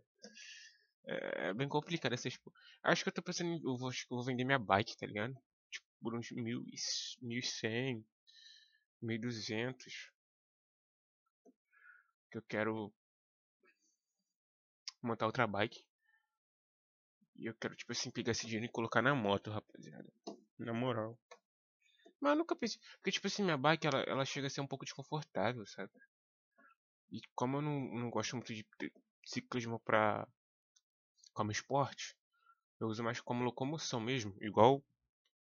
É, 1.06 1.48
é 1.48 1.54
bem 1.54 1.68
complicado 1.68 2.14
essas. 2.14 2.36
Acho 2.82 3.02
que 3.04 3.08
eu 3.10 3.12
tô 3.12 3.22
pensando. 3.22 3.52
Eu 3.62 3.76
vou, 3.76 3.90
acho 3.90 4.06
que 4.08 4.12
eu 4.12 4.16
vou 4.16 4.24
vender 4.24 4.44
minha 4.44 4.58
bike, 4.58 4.96
tá 4.96 5.06
ligado? 5.06 5.36
tipo, 5.70 5.86
por 6.02 6.14
uns 6.14 6.30
mil, 6.32 6.64
mil 7.22 7.42
cem, 7.42 8.04
mil 9.00 9.20
duzentos. 9.20 10.10
Que 12.30 12.38
eu 12.38 12.42
quero 12.42 12.92
montar 15.02 15.26
outra 15.26 15.46
bike. 15.46 15.84
E 17.36 17.46
eu 17.46 17.54
quero, 17.54 17.74
tipo 17.74 17.92
assim, 17.92 18.10
pegar 18.10 18.32
esse 18.32 18.46
dinheiro 18.46 18.66
e 18.66 18.68
colocar 18.68 19.00
na 19.00 19.14
moto, 19.14 19.50
rapaziada. 19.50 20.12
Na 20.60 20.74
moral. 20.74 21.18
Mas 22.20 22.32
eu 22.32 22.36
nunca 22.36 22.54
pensei. 22.54 22.78
Porque, 22.96 23.10
tipo 23.10 23.26
assim, 23.26 23.42
minha 23.42 23.56
bike, 23.56 23.86
ela, 23.86 24.00
ela 24.02 24.24
chega 24.26 24.46
a 24.46 24.50
ser 24.50 24.60
um 24.60 24.66
pouco 24.66 24.84
desconfortável, 24.84 25.66
sabe? 25.66 25.90
E 27.10 27.20
como 27.34 27.56
eu 27.56 27.62
não, 27.62 27.80
não 27.94 28.10
gosto 28.10 28.36
muito 28.36 28.52
de 28.52 28.66
ciclismo 29.24 29.80
pra. 29.80 30.28
como 31.32 31.50
esporte, 31.50 32.14
eu 32.78 32.88
uso 32.88 33.02
mais 33.02 33.20
como 33.20 33.42
locomoção 33.42 34.00
mesmo. 34.00 34.36
Igual 34.40 34.84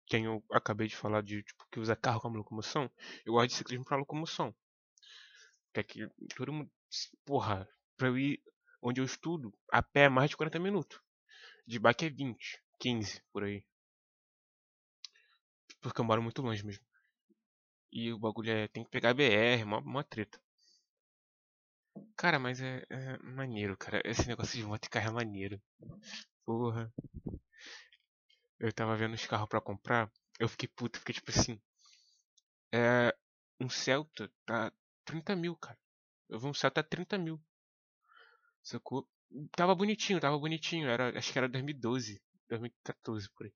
quem 0.06 0.24
eu 0.24 0.44
acabei 0.52 0.86
de 0.86 0.96
falar 0.96 1.22
de 1.22 1.42
tipo, 1.42 1.66
que 1.70 1.80
usa 1.80 1.96
carro 1.96 2.20
como 2.20 2.36
locomoção, 2.36 2.90
eu 3.26 3.32
gosto 3.32 3.48
de 3.48 3.56
ciclismo 3.56 3.84
para 3.84 3.96
locomoção. 3.96 4.54
Que 5.74 5.80
aqui 5.80 6.08
todo 6.36 6.52
mundo. 6.52 6.70
Porra, 7.24 7.68
pra 7.96 8.08
eu 8.08 8.16
ir 8.16 8.42
onde 8.80 9.00
eu 9.00 9.04
estudo, 9.04 9.52
a 9.70 9.82
pé 9.82 10.04
é 10.04 10.08
mais 10.08 10.30
de 10.30 10.36
40 10.36 10.60
minutos. 10.60 11.00
De 11.66 11.78
bike 11.78 12.06
é 12.06 12.10
20. 12.10 12.62
15 12.78 13.22
por 13.32 13.44
aí. 13.44 13.64
Porque 15.82 16.00
eu 16.00 16.04
moro 16.04 16.22
muito 16.22 16.40
longe 16.40 16.64
mesmo. 16.64 16.84
E 17.92 18.12
o 18.12 18.18
bagulho 18.18 18.50
é. 18.50 18.68
Tem 18.68 18.84
que 18.84 18.90
pegar 18.90 19.12
BR, 19.14 19.64
mó, 19.66 19.80
mó 19.82 20.02
treta. 20.02 20.40
Cara, 22.16 22.38
mas 22.38 22.60
é, 22.60 22.84
é 22.88 23.18
maneiro, 23.18 23.76
cara. 23.76 24.00
Esse 24.04 24.26
negócio 24.28 24.58
de 24.58 24.64
moto 24.64 24.86
e 24.86 24.88
carro 24.88 25.08
é 25.10 25.12
maneiro. 25.12 25.60
Porra. 26.44 26.92
Eu 28.58 28.72
tava 28.72 28.96
vendo 28.96 29.14
os 29.14 29.26
carros 29.26 29.48
pra 29.48 29.60
comprar. 29.60 30.10
Eu 30.38 30.48
fiquei 30.48 30.68
puto, 30.68 30.98
fiquei 30.98 31.14
tipo 31.14 31.30
assim. 31.30 31.60
É. 32.72 33.14
Um 33.60 33.68
Celta 33.68 34.30
tá 34.46 34.72
30 35.04 35.36
mil, 35.36 35.56
cara. 35.56 35.78
Eu 36.28 36.38
vi 36.38 36.46
um 36.46 36.54
Celta 36.54 36.82
30 36.82 37.18
mil. 37.18 37.40
Sacou? 38.62 39.08
Tava 39.52 39.74
bonitinho, 39.74 40.20
tava 40.20 40.38
bonitinho. 40.38 40.88
Era, 40.88 41.16
acho 41.18 41.32
que 41.32 41.38
era 41.38 41.48
2012, 41.48 42.22
2014 42.48 43.28
por 43.30 43.46
aí. 43.46 43.52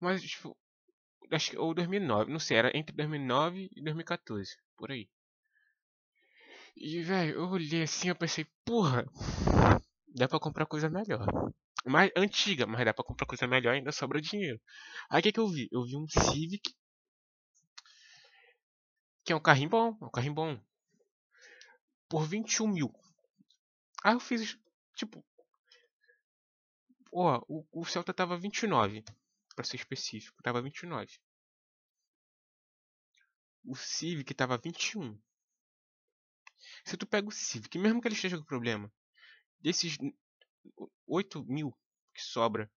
Mas, 0.00 0.22
tipo, 0.22 0.56
acho 1.34 1.50
que, 1.50 1.58
ou 1.58 1.74
2009, 1.74 2.30
não 2.32 2.38
sei, 2.38 2.56
era 2.56 2.76
entre 2.76 2.94
2009 2.96 3.68
e 3.74 3.82
2014, 3.82 4.56
por 4.76 4.90
aí. 4.90 5.08
E, 6.76 7.00
velho, 7.02 7.34
eu 7.36 7.48
olhei 7.48 7.82
assim, 7.82 8.08
eu 8.08 8.16
pensei, 8.16 8.46
porra, 8.64 9.04
dá 10.08 10.28
pra 10.28 10.40
comprar 10.40 10.66
coisa 10.66 10.88
melhor. 10.88 11.26
Mais 11.84 12.10
antiga, 12.16 12.66
mas 12.66 12.84
dá 12.84 12.94
pra 12.94 13.04
comprar 13.04 13.26
coisa 13.26 13.46
melhor 13.46 13.74
ainda 13.74 13.92
sobra 13.92 14.20
dinheiro. 14.20 14.60
Aí 15.10 15.20
o 15.20 15.22
que, 15.22 15.32
que 15.32 15.40
eu 15.40 15.48
vi? 15.48 15.68
Eu 15.70 15.84
vi 15.84 15.96
um 15.96 16.06
Civic, 16.08 16.74
que 19.24 19.32
é 19.32 19.36
um 19.36 19.40
carrinho 19.40 19.68
bom, 19.68 19.96
um 20.00 20.10
carrinho 20.10 20.34
bom, 20.34 20.58
por 22.08 22.26
21 22.26 22.68
mil. 22.68 22.92
Aí 24.04 24.14
eu 24.14 24.20
fiz, 24.20 24.56
tipo, 24.94 25.24
ó, 27.12 27.40
o, 27.48 27.64
o 27.72 27.84
Celta 27.86 28.12
tava 28.12 28.36
29, 28.36 29.02
pra 29.54 29.64
ser 29.64 29.76
específico, 29.76 30.42
tava 30.42 30.62
29. 30.62 31.18
O 33.64 33.74
Civic 33.74 34.34
tava 34.34 34.58
21. 34.58 35.18
Se 36.84 36.96
tu 36.96 37.06
pega 37.06 37.28
o 37.28 37.32
Civic, 37.32 37.78
mesmo 37.78 38.00
que 38.00 38.08
ele 38.08 38.14
esteja 38.14 38.38
com 38.38 38.44
problema, 38.44 38.92
desses 39.60 39.96
8 41.06 41.44
mil 41.44 41.76
que 42.12 42.22
sobra, 42.22 42.70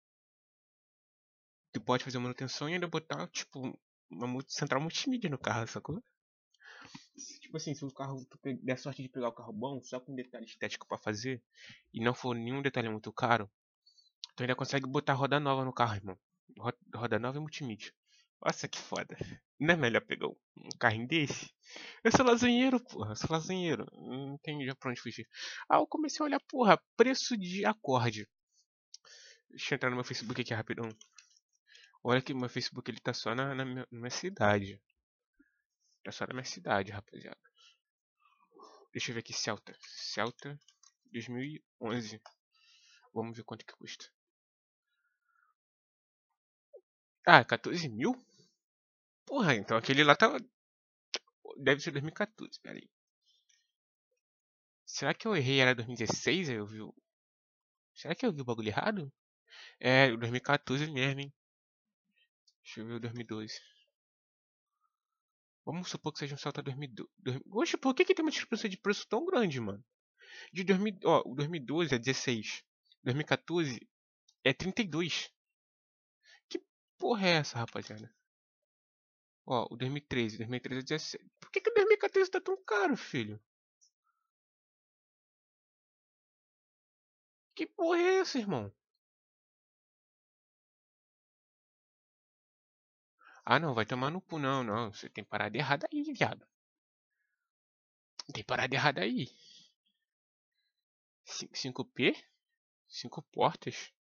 tu 1.72 1.82
pode 1.82 2.04
fazer 2.04 2.20
manutenção 2.20 2.70
e 2.70 2.74
ainda 2.74 2.88
botar, 2.88 3.28
tipo, 3.30 3.78
uma 4.10 4.44
central 4.48 4.82
multimídia 4.82 5.30
no 5.30 5.38
carro, 5.38 5.68
sacou? 5.68 6.04
Tipo 7.42 7.58
assim, 7.58 7.74
se 7.74 7.84
o 7.86 7.92
carro, 7.92 8.26
tu 8.26 8.40
der 8.62 8.78
sorte 8.78 9.02
de 9.02 9.10
pegar 9.10 9.30
o 9.30 9.34
carro 9.34 9.54
bom, 9.54 9.82
só 9.82 10.00
com 10.00 10.14
detalhe 10.14 10.46
estético 10.46 10.88
para 10.88 10.98
fazer, 10.98 11.42
e 11.94 12.04
não 12.04 12.14
for 12.14 12.36
nenhum 12.36 12.62
detalhe 12.62 12.90
muito 12.90 13.12
caro, 13.12 13.50
tu 14.36 14.44
ainda 14.44 14.56
consegue 14.56 14.86
botar 14.86 15.14
roda 15.14 15.40
nova 15.40 15.64
no 15.64 15.74
carro, 15.74 15.96
irmão. 15.96 16.20
Roda 16.58 17.20
nova 17.20 17.38
e 17.38 17.42
multimídia. 17.42 17.94
Nossa, 18.44 18.68
que 18.68 18.78
foda. 18.78 19.18
Não 19.60 19.74
é 19.74 19.78
melhor 19.78 20.02
pegar 20.02 20.28
um 20.28 20.70
carrinho 20.80 21.08
desse? 21.08 21.52
Eu 22.04 22.12
sou 22.12 22.26
lasanheiro, 22.26 22.80
porra. 22.80 23.12
Eu 23.12 23.16
sou 23.16 23.32
lasanheiro. 23.32 23.86
Não 23.94 24.38
tem 24.38 24.66
já 24.66 24.76
pra 24.76 24.92
onde 24.92 25.02
fugir. 25.02 25.28
Aí 25.70 25.80
eu 25.80 25.88
comecei 25.88 26.24
a 26.24 26.26
olhar, 26.26 26.40
porra, 26.48 26.82
preço 26.96 27.38
de 27.38 27.66
acorde. 27.66 28.28
Deixa 29.50 29.74
eu 29.74 29.76
entrar 29.78 29.90
no 29.90 29.96
meu 29.96 30.06
Facebook 30.06 30.42
aqui 30.42 30.54
rapidão. 30.54 30.90
Olha 32.04 32.22
que 32.22 32.34
meu 32.34 32.50
Facebook 32.50 32.90
ele 32.92 33.00
tá 33.00 33.14
só 33.14 33.34
na, 33.34 33.56
na, 33.56 33.66
minha, 33.66 33.88
na 33.92 34.00
minha 34.00 34.12
cidade. 34.12 34.80
Tá 36.04 36.12
só 36.12 36.26
na 36.28 36.34
minha 36.34 36.46
cidade, 36.46 36.92
rapaziada. 36.92 37.40
Deixa 38.94 39.10
eu 39.10 39.16
ver 39.16 39.22
aqui, 39.22 39.34
Celta. 39.34 39.76
Celta 39.82 40.60
2011. 41.12 42.22
Vamos 43.14 43.36
ver 43.36 43.44
quanto 43.44 43.66
que 43.66 43.74
custa. 43.74 44.06
Ah, 47.26 47.44
14 47.44 47.90
mil? 47.90 48.14
Porra, 49.26 49.56
então 49.56 49.78
aquele 49.78 50.04
lá 50.04 50.16
tava. 50.16 50.38
Deve 51.58 51.82
ser 51.82 51.92
2014, 51.92 52.60
peraí. 52.62 52.90
Será 54.86 55.14
que 55.14 55.28
eu 55.28 55.36
errei? 55.36 55.60
Era 55.60 55.76
2016? 55.76 56.50
Eu 56.50 56.66
vi. 56.66 56.80
Será 57.94 58.16
que 58.16 58.26
eu 58.26 58.32
vi 58.32 58.42
o 58.42 58.46
bagulho 58.46 58.70
errado? 58.70 59.12
É, 59.80 60.16
2014 60.16 60.90
mesmo, 60.92 61.22
hein? 61.22 61.34
Deixa 62.64 62.82
eu 62.82 62.88
ver 62.88 62.94
o 62.94 63.00
2012. 63.00 63.60
Vamos 65.66 65.90
supor 65.90 66.14
que 66.14 66.20
seja 66.20 66.36
um 66.36 66.38
salto 66.38 66.60
a 66.60 66.64
2012. 66.64 67.42
Oxe, 67.52 67.78
por 67.78 67.94
que, 67.96 68.06
que 68.06 68.14
tem 68.14 68.24
uma 68.24 68.32
diferença 68.32 68.70
de 68.70 68.78
preço 68.78 69.08
tão 69.08 69.26
grande, 69.26 69.60
mano? 69.60 69.84
De 70.54 70.64
2000, 70.64 71.00
ó, 71.06 71.24
o 71.26 71.36
2012 71.36 71.96
é 71.96 72.00
16. 72.00 72.64
2014 73.04 73.80
é 74.44 74.54
32. 74.54 75.32
Porra 77.06 77.28
é 77.28 77.34
essa, 77.36 77.60
rapaziada? 77.60 78.12
Ó, 79.46 79.68
o 79.72 79.78
2013, 79.78 80.38
2013 80.38 80.80
é 80.80 80.84
17. 80.84 81.32
Por 81.40 81.52
que, 81.52 81.62
que 81.62 81.70
o 81.70 81.74
2014 81.76 82.32
tá 82.32 82.42
tão 82.42 82.58
caro, 82.66 82.98
filho? 82.98 83.40
Que 87.54 87.68
porra 87.68 88.00
é 88.00 88.20
essa, 88.22 88.40
irmão? 88.40 88.72
Ah, 93.46 93.60
não, 93.60 93.74
vai 93.74 93.86
tomar 93.86 94.10
no 94.12 94.20
cu. 94.22 94.38
Não, 94.40 94.64
não. 94.64 94.92
Você 94.92 95.10
tem 95.10 95.24
parada 95.24 95.56
errada 95.58 95.88
aí, 95.94 96.02
viado. 96.12 96.46
Tem 98.34 98.44
parada 98.44 98.76
errada 98.76 99.02
aí. 99.02 99.30
5P? 101.26 102.16
5 102.88 103.22
portas? 103.32 103.95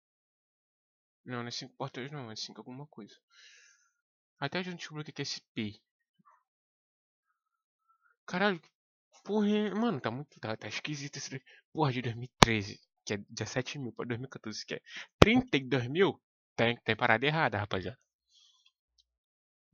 Não, 1.25 1.41
não 1.41 1.49
é 1.49 1.51
5 1.51 1.75
portas 1.75 2.11
não, 2.11 2.31
é 2.31 2.37
5 2.37 2.61
alguma 2.61 2.87
coisa. 2.87 3.15
Até 4.39 4.59
a 4.59 4.63
gente 4.63 4.79
descobriu 4.79 5.03
o 5.03 5.05
que 5.05 5.21
é 5.21 5.23
esse 5.23 5.41
P. 5.55 5.81
Caralho, 8.27 8.61
porra, 9.23 9.75
mano, 9.75 10.01
tá 10.01 10.11
muito. 10.11 10.39
Tá, 10.41 10.57
tá 10.57 10.69
esquisito 10.69 11.17
esse. 11.17 11.43
Porra, 11.73 11.93
de 11.93 12.03
2013, 12.03 12.81
que 13.05 13.15
é 13.15 13.17
17 13.29 13.79
mil, 13.79 13.93
pra 13.93 14.05
2014, 14.05 14.67
que 14.67 14.75
é 14.75 14.81
32 15.19 15.89
mil, 15.89 16.21
tem, 16.57 16.77
tem 16.85 16.97
parada 16.97 17.25
errada, 17.27 17.59
rapaziada. 17.59 17.99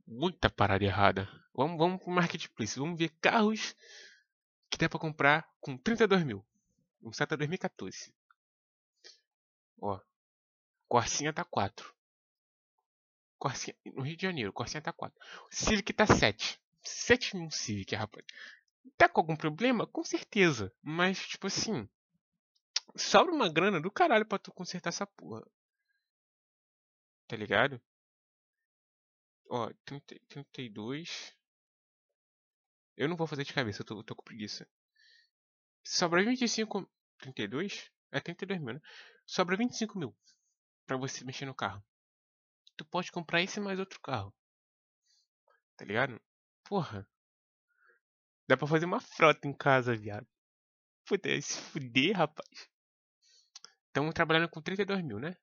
Muita 0.07 0.49
parada 0.49 0.83
errada. 0.83 1.29
Vamos, 1.53 1.77
vamos 1.77 2.01
pro 2.01 2.11
Marketplace, 2.11 2.79
vamos 2.79 2.97
ver 2.97 3.09
carros 3.21 3.75
que 4.69 4.77
dá 4.77 4.89
pra 4.89 4.99
comprar 4.99 5.49
com 5.59 5.77
32 5.77 6.23
mil. 6.23 6.45
Um 7.01 7.11
Sata 7.11 7.35
2014. 7.35 8.13
Ó, 9.79 9.99
Corsinha 10.91 11.31
tá 11.31 11.45
4. 11.45 11.95
Corsinha, 13.39 13.73
no 13.85 14.01
Rio 14.01 14.17
de 14.17 14.23
Janeiro, 14.23 14.51
Corsinha 14.51 14.81
tá 14.81 14.91
4. 14.91 15.17
Civic 15.49 15.93
tá 15.93 16.05
7. 16.05 16.59
7 16.83 17.37
mil 17.37 17.49
Civic, 17.49 17.95
rapaz. 17.95 18.25
Tá 18.97 19.07
com 19.07 19.21
algum 19.21 19.37
problema? 19.37 19.87
Com 19.87 20.03
certeza. 20.03 20.69
Mas, 20.81 21.25
tipo 21.25 21.47
assim. 21.47 21.87
Sobra 22.93 23.33
uma 23.33 23.47
grana 23.47 23.79
do 23.79 23.89
caralho 23.89 24.25
pra 24.25 24.37
tu 24.37 24.51
consertar 24.51 24.89
essa 24.89 25.07
porra. 25.07 25.47
Tá 27.25 27.37
ligado? 27.37 27.81
Ó, 29.49 29.71
30, 29.85 30.19
32. 30.27 31.33
Eu 32.97 33.07
não 33.07 33.15
vou 33.15 33.27
fazer 33.27 33.45
de 33.45 33.53
cabeça, 33.53 33.81
eu 33.81 33.85
tô, 33.85 33.97
eu 33.97 34.03
tô 34.03 34.13
com 34.13 34.23
preguiça. 34.23 34.67
Sobra 35.85 36.21
25. 36.21 36.85
32? 37.19 37.89
É 38.11 38.19
32 38.19 38.59
mil, 38.59 38.73
né? 38.73 38.81
Sobra 39.25 39.55
25 39.55 39.97
mil 39.97 40.13
pra 40.99 41.07
você 41.07 41.23
mexer 41.23 41.45
no 41.45 41.55
carro 41.55 41.83
tu 42.81 42.85
pode 42.85 43.11
comprar 43.11 43.41
esse 43.41 43.59
mais 43.59 43.79
outro 43.79 43.99
carro. 44.01 44.33
Tá 45.77 45.85
ligado? 45.85 46.19
Porra. 46.63 47.07
Dá 48.47 48.57
pra 48.57 48.67
fazer 48.67 48.85
uma 48.85 48.99
frota 48.99 49.47
em 49.47 49.53
casa, 49.53 49.95
viado. 49.95 50.27
Puta, 51.05 51.29
se 51.41 51.59
fuder, 51.59 52.17
rapaz. 52.17 52.69
Estamos 53.87 54.13
trabalhando 54.13 54.49
com 54.49 54.61
32 54.61 55.03
mil, 55.03 55.19
né? 55.19 55.37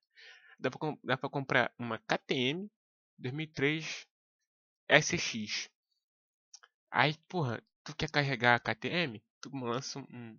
Dá 0.59 0.69
pra, 0.69 0.79
dá 1.01 1.17
pra 1.17 1.29
comprar 1.29 1.73
uma 1.77 1.97
KTM 1.99 2.69
2003 3.17 4.05
SX. 4.89 5.69
Aí, 6.91 7.15
porra, 7.29 7.63
tu 7.85 7.95
quer 7.95 8.11
carregar 8.11 8.55
a 8.55 8.59
KTM? 8.59 9.23
Tu 9.39 9.49
lança 9.55 9.99
um. 9.99 10.37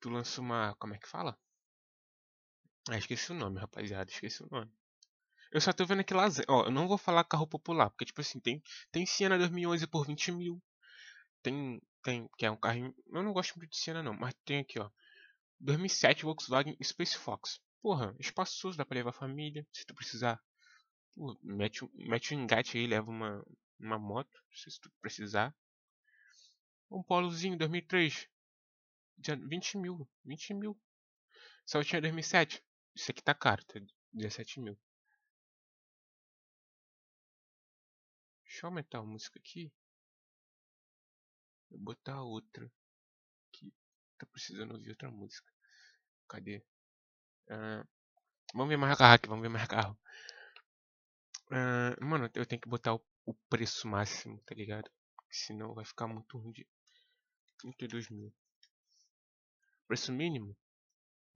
Tu 0.00 0.10
lança 0.10 0.40
uma. 0.40 0.74
Como 0.74 0.94
é 0.94 0.98
que 0.98 1.08
fala? 1.08 1.38
Ah, 2.90 2.96
esqueci 2.98 3.32
o 3.32 3.34
nome, 3.34 3.60
rapaziada. 3.60 4.10
Esqueci 4.10 4.42
o 4.42 4.48
nome. 4.50 4.70
Eu 5.52 5.60
só 5.60 5.72
tô 5.72 5.84
vendo 5.86 6.00
aqui 6.00 6.14
lasanha. 6.14 6.46
Ó, 6.48 6.64
eu 6.64 6.70
não 6.70 6.88
vou 6.88 6.98
falar 6.98 7.24
carro 7.24 7.46
popular, 7.46 7.90
porque, 7.90 8.04
tipo 8.04 8.20
assim, 8.20 8.40
tem, 8.40 8.62
tem 8.90 9.06
Siena 9.06 9.38
2011 9.38 9.86
por 9.86 10.06
20 10.06 10.32
mil. 10.32 10.62
Tem, 11.42 11.80
tem, 12.02 12.28
que 12.36 12.46
é 12.46 12.50
um 12.50 12.56
carro. 12.56 12.94
Eu 13.12 13.22
não 13.22 13.32
gosto 13.32 13.56
muito 13.56 13.70
de 13.70 13.78
Siena, 13.78 14.02
não, 14.02 14.14
mas 14.14 14.34
tem 14.44 14.60
aqui, 14.60 14.78
ó. 14.78 14.90
2007 15.60 16.24
Volkswagen 16.24 16.76
Space 16.82 17.16
Fox. 17.16 17.60
Porra, 17.82 18.14
espaçoso, 18.18 18.78
dá 18.78 18.84
pra 18.84 18.96
levar 18.96 19.10
a 19.10 19.12
família, 19.12 19.66
se 19.72 19.84
tu 19.86 19.94
precisar. 19.94 20.40
Pô, 21.14 21.38
mete, 21.42 21.88
mete 21.94 22.34
um 22.34 22.42
engate 22.42 22.78
aí, 22.78 22.86
leva 22.86 23.10
uma, 23.10 23.44
uma 23.78 23.98
moto, 23.98 24.42
se 24.52 24.80
tu 24.80 24.90
precisar. 25.00 25.54
Um 26.90 27.02
Polozinho 27.02 27.58
2003. 27.58 28.28
20 29.18 29.78
mil, 29.78 30.08
20 30.24 30.54
mil. 30.54 30.78
Só 31.66 31.82
tinha 31.82 32.00
2007. 32.00 32.62
Isso 32.98 33.12
aqui 33.12 33.22
tá 33.22 33.32
caro, 33.32 33.64
tá 33.64 33.78
17 34.12 34.58
mil. 34.58 34.76
Deixa 38.42 38.66
eu 38.66 38.70
aumentar 38.70 38.98
a 38.98 39.04
música 39.04 39.38
aqui. 39.38 39.72
Vou 41.70 41.78
botar 41.78 42.20
outra. 42.22 42.68
Aqui. 43.46 43.72
tá 44.18 44.26
precisando 44.26 44.72
ouvir 44.72 44.90
outra 44.90 45.12
música. 45.12 45.48
Cadê? 46.26 46.58
Uh, 47.46 47.86
vamos 48.52 48.68
ver 48.68 48.76
mais 48.76 48.98
carro 48.98 49.14
aqui, 49.14 49.28
vamos 49.28 49.42
ver 49.42 49.48
mais 49.48 49.68
carro. 49.68 49.96
Uh, 51.52 52.04
mano, 52.04 52.28
eu 52.34 52.46
tenho 52.46 52.60
que 52.60 52.68
botar 52.68 52.94
o, 52.94 53.06
o, 53.24 53.34
preço 53.48 53.86
máximo, 53.86 54.42
tá 54.42 54.56
ligado? 54.56 54.90
Senão 55.30 55.72
vai 55.72 55.84
ficar 55.84 56.08
muito 56.08 56.36
ruim 56.36 56.50
de 56.50 56.66
32 57.58 58.10
mil. 58.10 58.34
Preço 59.86 60.12
mínimo 60.12 60.58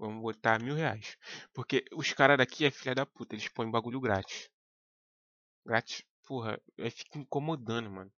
Vamos 0.03 0.21
botar 0.21 0.61
mil 0.61 0.75
reais. 0.75 1.17
Porque 1.55 1.85
os 1.93 2.13
caras 2.13 2.37
daqui 2.37 2.65
é 2.65 2.73
filha 2.73 2.93
da 2.93 3.07
puta, 3.07 3.37
eles 3.37 3.47
põem 3.47 3.71
bagulho 3.71 4.01
grátis. 4.01 4.51
Grátis, 5.65 6.03
porra, 6.27 6.61
fica 6.91 7.19
incomodando, 7.21 7.89
mano. 7.89 8.13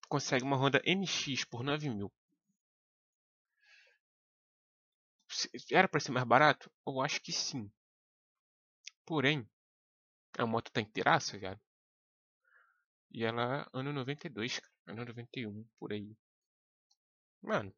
Tu 0.00 0.08
consegue 0.08 0.44
uma 0.44 0.56
Honda 0.56 0.80
NX 0.86 1.44
por 1.46 1.64
9 1.64 1.90
mil. 1.90 2.12
Era 5.72 5.88
pra 5.88 5.98
ser 5.98 6.12
mais 6.12 6.24
barato? 6.24 6.70
Eu 6.86 7.00
acho 7.00 7.20
que 7.20 7.32
sim. 7.32 7.68
Porém, 9.04 9.50
a 10.38 10.46
moto 10.46 10.70
tá 10.70 10.80
inteiraça, 10.80 11.36
viado. 11.36 11.60
E 13.10 13.24
ela 13.24 13.62
é 13.62 13.66
ano 13.72 13.92
92, 13.92 14.60
cara. 14.60 14.72
Ano 14.86 15.04
91, 15.06 15.66
por 15.76 15.92
aí. 15.92 16.16
Mano, 17.42 17.74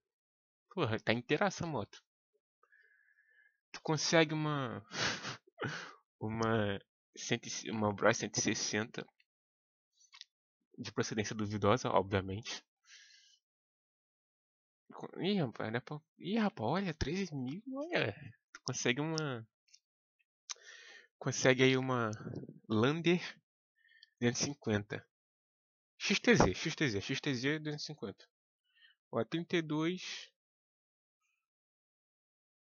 porra, 0.68 1.00
tá 1.00 1.14
inteiraça 1.14 1.64
a 1.64 1.66
moto. 1.66 2.09
Tu 3.72 3.80
consegue 3.82 4.34
uma. 4.34 4.84
uma. 6.20 6.78
Uma 7.70 7.92
Bros 7.92 8.16
160 8.16 9.04
de 10.78 10.92
procedência 10.92 11.34
duvidosa, 11.34 11.90
obviamente. 11.90 12.64
Ih, 15.18 15.40
rapaz, 15.40 15.72
né? 15.72 15.80
Ih, 16.18 16.38
rapaz, 16.38 16.70
olha, 16.70 16.94
13 16.94 17.34
mil, 17.34 17.62
olha. 17.74 18.12
Tu 18.52 18.60
consegue 18.64 19.00
uma. 19.00 19.46
Consegue 21.18 21.62
aí 21.62 21.76
uma 21.76 22.10
Lander 22.68 23.20
250. 24.20 25.06
XTZ, 25.98 26.54
XTZ, 26.54 27.00
XTZ 27.02 27.60
250. 27.60 28.26
Ó, 29.12 29.24
32. 29.24 30.29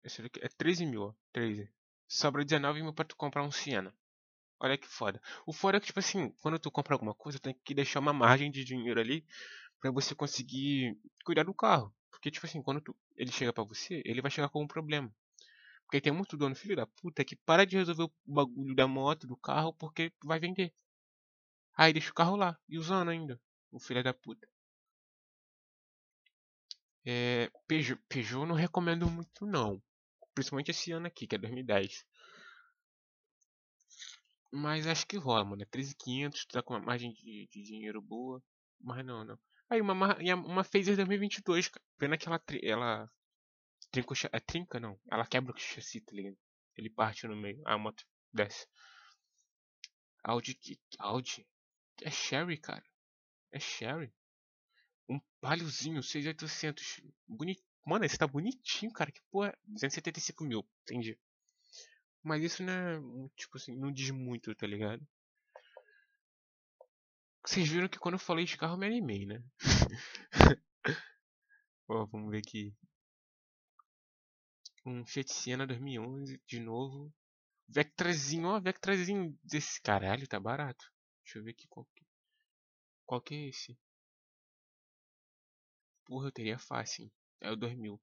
Esse 0.05 0.23
daqui 0.23 0.41
é 0.43 0.49
13 0.49 0.87
mil, 0.87 1.03
ó. 1.03 1.15
13. 1.33 1.71
Sobra 2.09 2.45
19 2.45 2.83
mil 2.83 2.93
pra 2.93 3.05
tu 3.05 3.17
comprar 3.17 3.43
um 3.43 3.51
Siena. 3.51 3.95
Olha 4.61 4.79
que 4.79 4.87
foda. 4.87 5.21
O 5.47 5.53
foda 5.53 5.79
é 5.79 5.81
que, 5.81 5.87
tipo 5.87 5.99
assim, 5.99 6.31
quando 6.41 6.59
tu 6.59 6.71
compra 6.71 6.95
alguma 6.95 7.15
coisa, 7.15 7.39
tu 7.39 7.43
tem 7.43 7.57
que 7.65 7.75
deixar 7.75 8.01
uma 8.01 8.13
margem 8.13 8.51
de 8.51 8.65
dinheiro 8.65 9.01
ali 9.01 9.27
para 9.81 9.91
você 9.91 10.15
conseguir 10.15 10.97
cuidar 11.25 11.45
do 11.45 11.55
carro. 11.55 11.93
Porque, 12.11 12.31
tipo 12.31 12.47
assim, 12.47 12.63
quando 12.63 12.81
tu, 12.81 12.97
ele 13.17 13.33
chega 13.33 13.53
para 13.53 13.65
você, 13.65 14.03
ele 14.05 14.23
vai 14.23 14.31
chegar 14.31 14.49
com 14.49 14.63
um 14.63 14.67
problema. 14.69 15.13
Porque 15.85 16.01
tem 16.01 16.13
muito 16.13 16.37
dono, 16.37 16.55
filho 16.55 16.77
da 16.77 16.87
puta, 16.87 17.25
que 17.25 17.37
para 17.37 17.67
de 17.67 17.77
resolver 17.77 18.05
o 18.05 18.13
bagulho 18.25 18.75
da 18.75 18.87
moto, 18.87 19.27
do 19.27 19.37
carro, 19.37 19.73
porque 19.75 20.13
vai 20.25 20.39
vender. 20.39 20.73
Aí 21.75 21.93
deixa 21.93 22.11
o 22.11 22.15
carro 22.15 22.37
lá, 22.37 22.59
e 22.69 22.79
usando 22.79 23.11
ainda. 23.11 23.41
O 23.71 23.81
filho 23.81 24.03
da 24.03 24.15
puta. 24.15 24.49
É, 27.05 27.51
Peugeot, 27.67 28.01
Peugeot 28.09 28.47
não 28.47 28.55
recomendo 28.55 29.11
muito 29.11 29.45
não. 29.45 29.83
Principalmente 30.35 30.71
esse 30.71 30.93
ano 30.93 31.07
aqui, 31.07 31.27
que 31.27 31.35
é 31.35 31.39
2010. 31.39 32.05
Mas 34.53 34.87
acho 34.87 35.07
que 35.07 35.17
rola, 35.17 35.45
mano. 35.45 35.63
É 35.63 35.67
13,500, 35.67 36.47
tá 36.47 36.63
com 36.63 36.75
uma 36.75 36.81
margem 36.81 37.13
de, 37.13 37.49
de 37.51 37.63
dinheiro 37.63 38.01
boa. 38.01 38.43
Mas 38.81 39.05
não, 39.05 39.25
não. 39.25 39.39
Aí 39.71 39.81
uma, 39.81 39.95
uma 40.35 40.65
Phaser 40.65 40.97
2022, 40.97 41.69
cara. 41.69 41.85
Pena 41.99 42.19
que 42.19 42.29
ela, 42.29 42.43
ela 42.63 43.11
trinca 43.91 44.15
É 44.33 44.41
trinca, 44.41 44.79
não. 44.79 45.01
Ela 45.11 45.27
quebra 45.27 45.55
o 45.55 45.59
chassi, 45.59 46.01
tá 46.01 46.13
ligado? 46.13 46.37
Ele 46.77 46.91
parte 46.91 47.27
no 47.27 47.37
meio. 47.37 47.63
A 47.67 47.79
moto 47.79 48.05
desce. 48.33 48.67
Audi 50.23 50.55
que. 50.55 50.79
Audi? 50.99 51.47
É 52.03 52.11
Sherry, 52.11 52.59
cara. 52.59 52.85
É 53.51 53.59
Sherry. 53.59 54.13
Um 55.09 55.21
paliozinho, 55.41 56.03
6800. 56.03 57.01
Bonito. 57.27 57.63
Mano, 57.85 58.05
esse 58.05 58.19
tá 58.19 58.27
bonitinho, 58.27 58.93
cara. 58.93 59.11
Que 59.11 59.21
porra. 59.31 59.57
275 59.67 60.45
mil. 60.45 60.67
Entendi. 60.83 61.19
Mas 62.23 62.43
isso 62.43 62.63
não 62.63 62.73
é, 62.73 63.29
tipo 63.37 63.57
assim, 63.57 63.77
não 63.77 63.93
diz 63.93 64.11
muito, 64.11 64.55
tá 64.55 64.67
ligado? 64.67 65.05
Vocês 67.45 67.69
viram 67.69 67.89
que 67.89 67.99
quando 67.99 68.15
eu 68.15 68.21
falei 68.21 68.45
de 68.45 68.57
carro 68.57 68.75
eu 68.75 68.79
me 68.79 68.87
animei, 68.87 69.27
né? 69.27 69.43
Ó, 71.89 72.07
vamos 72.07 72.31
ver 72.31 72.39
aqui. 72.39 72.73
Um 74.87 75.05
Fiat 75.05 75.33
Siena 75.33 75.67
2011, 75.67 76.41
de 76.47 76.61
novo. 76.61 77.13
Vectrazinho, 77.69 78.49
ó, 78.49 78.61
Vectrazinho 78.61 79.39
desse 79.43 79.81
caralho, 79.81 80.27
tá 80.29 80.39
barato. 80.39 80.93
Deixa 81.25 81.39
eu 81.39 81.45
ver 81.45 81.51
aqui 81.51 81.67
qual 81.69 81.87
que, 81.95 82.07
qual 83.07 83.21
que 83.21 83.35
é 83.35 83.49
esse. 83.49 83.79
Porra, 86.05 86.29
eu 86.29 86.33
teria 86.33 86.59
fácil. 86.59 87.05
Hein? 87.05 87.13
É 87.43 87.51
o 87.51 87.57
2000. 87.57 88.01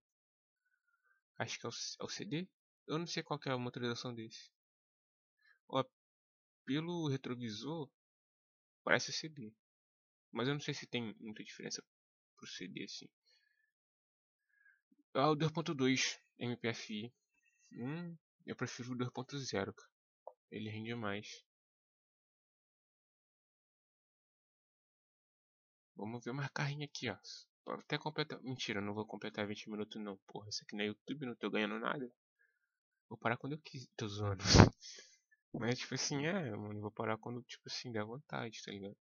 Acho 1.38 1.58
que 1.60 1.66
é 1.66 1.70
o, 1.70 1.72
é 1.72 2.04
o 2.04 2.10
CD? 2.10 2.48
Eu 2.86 3.00
não 3.00 3.08
sei 3.08 3.24
qual 3.24 3.40
é 3.46 3.52
a 3.52 3.58
motorização 3.58 4.14
desse. 4.14 4.52
Ó, 5.70 5.84
pelo 6.66 7.08
retrovisor, 7.08 7.90
parece 8.84 9.14
CD. 9.14 9.54
Mas 10.32 10.48
eu 10.50 10.54
não 10.56 10.62
sei 10.62 10.74
se 10.74 10.86
tem 10.86 11.16
muita 11.20 11.44
diferença 11.44 11.82
pro 12.36 12.48
CD 12.48 12.84
assim. 12.84 13.08
Ah, 15.14 15.30
o 15.32 15.36
2.2 15.36 16.20
MPFI. 16.38 17.14
Hum, 17.72 18.18
eu 18.46 18.56
prefiro 18.58 18.92
o 18.92 18.98
2.0, 18.98 19.74
Ele 20.52 20.70
rende 20.70 20.94
mais. 20.96 21.46
Vamos 25.96 26.24
ver 26.26 26.34
mais 26.34 26.50
carrinho 26.52 26.86
aqui, 26.86 27.10
ó. 27.10 27.18
Até 27.76 27.98
completar. 27.98 28.42
Mentira, 28.42 28.82
não 28.82 28.94
vou 28.94 29.06
completar 29.06 29.48
20 29.48 29.70
minutos 29.70 30.02
não. 30.02 30.18
Porra, 30.28 30.50
isso 30.50 30.64
aqui 30.64 30.76
não 30.76 30.84
é 30.84 30.88
YouTube, 30.88 31.26
não 31.26 31.36
tô 31.36 31.50
ganhando 31.50 31.80
nada. 31.80 32.12
Vou 33.10 33.18
parar 33.18 33.38
quando 33.38 33.54
eu 33.54 33.60
quiser. 33.60 33.88
Tô 33.98 34.08
zoando. 34.08 34.44
Mas, 35.54 35.80
tipo 35.80 35.96
assim, 35.96 36.26
é, 36.26 36.56
mano. 36.56 36.80
Vou 36.82 36.92
parar 36.92 37.18
quando, 37.18 37.42
tipo 37.44 37.64
assim, 37.68 37.92
der 37.92 38.04
vontade, 38.06 38.62
tá 38.64 38.72
ligado? 38.72 38.96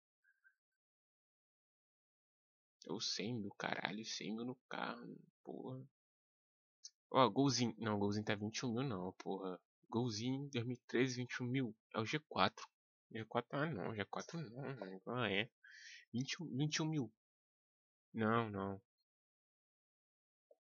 Eu 2.86 3.00
100 3.00 3.34
mil, 3.34 3.50
caralho. 3.58 4.04
100 4.04 4.34
mil 4.34 4.44
no 4.44 4.56
carro, 4.68 5.16
porra. 5.42 5.82
Ó, 7.10 7.28
golzinho. 7.30 7.74
Não, 7.78 7.98
golzinho 7.98 8.24
tá 8.24 8.34
21 8.34 8.72
mil, 8.72 8.82
não, 8.82 9.12
porra. 9.14 9.58
Golzinho 9.88 10.48
2013, 10.50 11.16
21 11.16 11.46
mil. 11.46 11.76
É 11.94 12.00
o 12.00 12.04
G4. 12.04 12.52
G4, 13.12 13.44
ah, 13.50 13.66
não. 13.66 13.92
G4 13.92 14.34
não, 14.50 15.14
Ah, 15.16 15.30
é. 15.30 15.48
21, 16.12 16.46
21 16.56 16.86
mil. 16.86 17.12
Não, 18.14 18.48
não. 18.48 18.80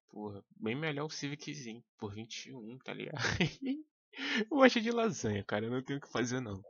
Porra, 0.08 0.44
bem 0.56 0.74
melhor 0.74 1.06
o 1.06 1.10
Civiczinho, 1.10 1.82
por 1.96 2.12
21, 2.12 2.78
tá 2.78 2.92
ligado? 2.92 3.16
eu 4.50 4.56
gosto 4.56 4.80
de 4.80 4.90
lasanha, 4.90 5.44
cara, 5.44 5.66
eu 5.66 5.70
não 5.70 5.82
tenho 5.82 5.98
o 5.98 6.02
que 6.02 6.10
fazer 6.10 6.40
não. 6.40 6.60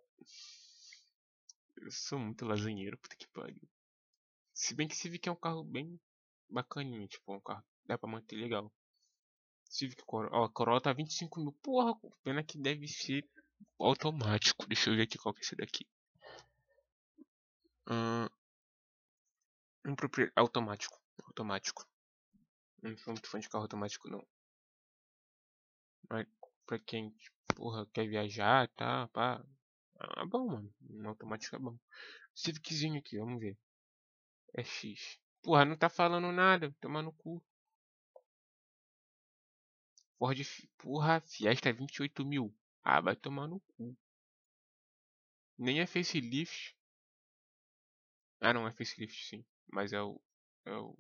Eu 1.77 1.91
sou 1.91 2.19
muito 2.19 2.45
lasanheiro, 2.45 2.99
puta 2.99 3.17
que 3.17 3.27
pariu. 3.29 3.69
Se 4.53 4.75
bem 4.75 4.87
que 4.87 4.97
Civic 4.97 5.29
é 5.29 5.33
um 5.33 5.37
carro 5.37 5.65
bem 5.65 5.99
bacaninho, 6.49 7.09
tipo, 7.09 7.35
um 7.35 7.41
carro 7.41 7.65
dá 7.87 7.99
pra 7.99 8.09
manter 8.09 8.37
legal. 8.37 8.71
Civic 9.69 10.05
Corolla, 10.05 10.37
ó, 10.37 10.49
Corolla 10.49 10.81
tá 10.81 10.93
25 10.93 11.41
mil, 11.41 11.53
porra, 11.63 11.99
pena 12.23 12.45
que 12.45 12.59
deve 12.59 12.87
ser 12.87 13.27
automático. 13.79 14.67
Deixa 14.67 14.91
eu 14.91 14.97
ver 14.97 15.03
aqui 15.03 15.19
qual 15.19 15.35
que 15.35 15.41
é 15.41 15.45
esse 15.45 15.57
daqui. 15.57 15.87
Hum, 17.89 18.29
um 19.85 19.95
proprietário 19.95 20.33
automático, 20.37 21.01
automático. 21.25 21.87
Não 22.83 22.97
sou 22.99 23.13
muito 23.13 23.29
fã 23.29 23.39
de 23.39 23.49
carro 23.49 23.65
automático, 23.65 24.09
não. 24.09 24.27
Mas 26.09 26.27
pra 26.67 26.79
quem, 26.79 27.15
porra, 27.55 27.87
quer 27.93 28.09
viajar, 28.09 28.69
tá, 28.77 29.09
pá. 29.09 29.45
É 30.19 30.25
bom, 30.27 30.47
mano. 30.49 30.75
Um 30.91 31.09
automático 31.09 31.57
é 31.57 31.59
bom. 31.59 31.79
Civiczinho 32.35 32.99
aqui, 32.99 33.19
vamos 33.19 33.41
ver. 33.41 33.57
É 34.55 34.63
X. 34.63 35.19
Porra, 35.43 35.65
não 35.65 35.77
tá 35.77 35.89
falando 35.89 36.33
nada. 36.33 36.75
Toma 36.81 37.03
no 37.03 37.13
cu. 37.13 37.43
Ford, 40.19 40.41
porra, 40.79 41.21
Fiesta 41.21 41.73
28 41.73 42.25
mil. 42.25 42.55
Ah, 42.83 43.01
vai 43.01 43.15
tomar 43.15 43.47
no 43.47 43.61
cu. 43.61 43.97
Nem 45.59 45.81
é 45.81 45.87
facelift. 45.87 46.75
Ah, 48.45 48.53
não, 48.53 48.69
é 48.69 48.73
facelift 48.73 49.25
sim. 49.25 49.43
Mas 49.73 49.95
é 49.95 50.03
o. 50.03 50.21
É 50.67 50.77
o 50.77 50.95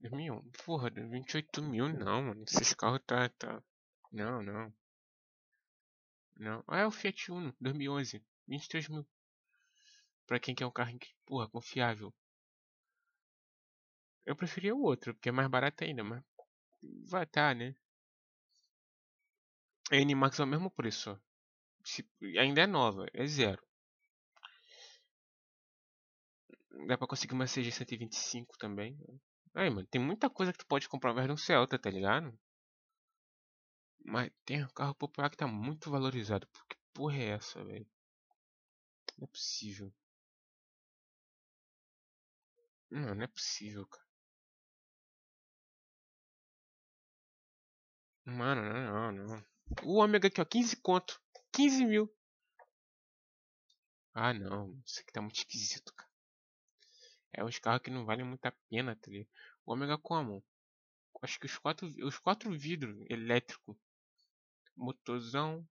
2001. 0.00 0.42
Porra, 0.64 0.90
28 0.90 1.62
mil 1.62 1.88
não, 1.88 2.20
mano. 2.20 2.42
Esses 2.42 2.74
carros 2.74 3.00
tá, 3.06 3.28
tá. 3.28 3.62
Não, 4.10 4.42
não. 4.42 4.74
Não. 6.36 6.64
Ah, 6.66 6.80
é 6.80 6.86
o 6.86 6.90
Fiat 6.90 7.30
Uno, 7.30 7.54
2011. 7.60 8.20
23 8.48 8.88
mil. 8.88 9.06
Pra 10.26 10.40
quem 10.40 10.52
quer 10.52 10.66
um 10.66 10.70
carro, 10.72 10.98
porra, 11.24 11.48
confiável. 11.48 12.12
Eu 14.26 14.34
preferia 14.34 14.74
o 14.74 14.82
outro, 14.82 15.14
porque 15.14 15.28
é 15.28 15.32
mais 15.32 15.48
barato 15.48 15.84
ainda, 15.84 16.02
mas 16.02 16.24
vai 17.08 17.24
tá, 17.24 17.54
né? 17.54 17.76
A 19.92 19.96
N-Max 19.96 20.40
é 20.40 20.42
o 20.42 20.46
mesmo 20.46 20.70
preço. 20.70 21.20
Se, 21.84 22.04
ainda 22.36 22.62
é 22.62 22.66
nova, 22.66 23.06
é 23.14 23.24
zero. 23.26 23.62
Dá 26.86 26.96
pra 26.96 27.06
conseguir 27.06 27.34
uma 27.34 27.46
CG 27.46 27.70
125 27.70 28.56
também. 28.58 28.98
Aí, 29.54 29.68
mano, 29.70 29.86
tem 29.88 30.00
muita 30.00 30.30
coisa 30.30 30.52
que 30.52 30.58
tu 30.58 30.66
pode 30.66 30.88
comprar 30.88 31.14
de 31.14 31.32
um 31.32 31.36
Celta, 31.36 31.78
tá 31.78 31.90
ligado? 31.90 32.36
Mas 34.04 34.30
tem 34.44 34.64
um 34.64 34.68
carro 34.68 34.94
popular 34.94 35.30
que 35.30 35.36
tá 35.36 35.46
muito 35.46 35.90
valorizado. 35.90 36.46
Que 36.68 36.76
porra 36.94 37.16
é 37.16 37.28
essa, 37.30 37.62
velho? 37.64 37.86
Não 39.18 39.24
é 39.24 39.30
possível. 39.30 39.92
Não, 42.90 43.14
não 43.14 43.22
é 43.24 43.26
possível, 43.26 43.86
cara. 43.86 44.06
Mano, 48.24 48.62
não, 48.62 49.12
não, 49.12 49.26
não. 49.26 49.44
O 49.84 49.96
ômega 49.98 50.28
aqui, 50.28 50.40
ó, 50.40 50.44
15 50.44 50.76
conto. 50.76 51.20
15 51.52 51.84
mil. 51.84 52.12
Ah, 54.14 54.32
não. 54.32 54.80
Isso 54.86 55.00
aqui 55.00 55.12
tá 55.12 55.20
muito 55.20 55.36
esquisito, 55.36 55.92
cara. 55.94 56.11
É 57.32 57.44
uns 57.44 57.58
carros 57.58 57.82
que 57.82 57.90
não 57.90 58.04
valem 58.04 58.24
muito 58.24 58.44
a 58.46 58.52
pena, 58.68 58.96
tá 58.96 59.10
ligado? 59.10 59.28
O 59.64 59.72
ômega 59.72 59.98
como? 59.98 60.44
Acho 61.22 61.38
que 61.38 61.46
os 61.46 61.56
quatro, 61.58 61.86
os 62.04 62.18
quatro 62.18 62.50
vidros 62.58 62.96
elétrico. 63.08 63.78
Motorzão, 64.76 65.66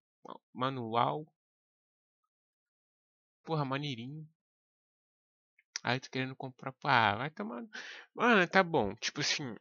manual. 0.53 1.25
Porra, 3.43 3.65
maneirinho. 3.65 4.27
Aí 5.83 5.99
tu 5.99 6.09
querendo 6.09 6.35
comprar. 6.35 6.73
Ah, 6.83 7.15
vai 7.17 7.29
tomar. 7.29 7.65
Mano, 8.13 8.47
tá 8.47 8.63
bom. 8.63 8.95
Tipo 8.95 9.21
assim, 9.21 9.55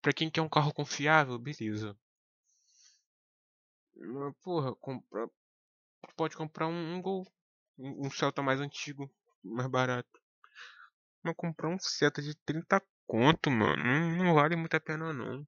pra 0.00 0.12
quem 0.12 0.30
quer 0.30 0.40
um 0.40 0.48
carro 0.48 0.72
confiável, 0.72 1.38
beleza. 1.38 1.96
Porra, 4.42 4.74
comprar. 4.76 5.28
Pode 6.16 6.36
comprar 6.36 6.68
um, 6.68 6.94
um 6.94 7.02
Gol. 7.02 7.26
Um, 7.78 8.06
um 8.06 8.10
Celta 8.10 8.42
mais 8.42 8.60
antigo, 8.60 9.10
mais 9.42 9.68
barato. 9.68 10.25
Mas 11.26 11.34
comprar 11.36 11.68
um 11.68 11.78
Celta 11.80 12.22
de 12.22 12.36
30 12.36 12.80
conto, 13.04 13.50
mano, 13.50 13.82
não, 13.82 14.24
não 14.26 14.34
vale 14.34 14.54
muito 14.54 14.76
a 14.76 14.80
pena 14.80 15.12
não. 15.12 15.44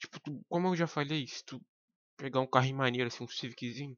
Tipo, 0.00 0.18
tu, 0.18 0.44
como 0.48 0.66
eu 0.66 0.76
já 0.76 0.88
falei, 0.88 1.28
se 1.28 1.44
tu 1.44 1.64
pegar 2.16 2.40
um 2.40 2.46
carro 2.46 2.74
maneiro, 2.74 3.06
assim, 3.06 3.22
um 3.22 3.28
Civiczinho. 3.28 3.96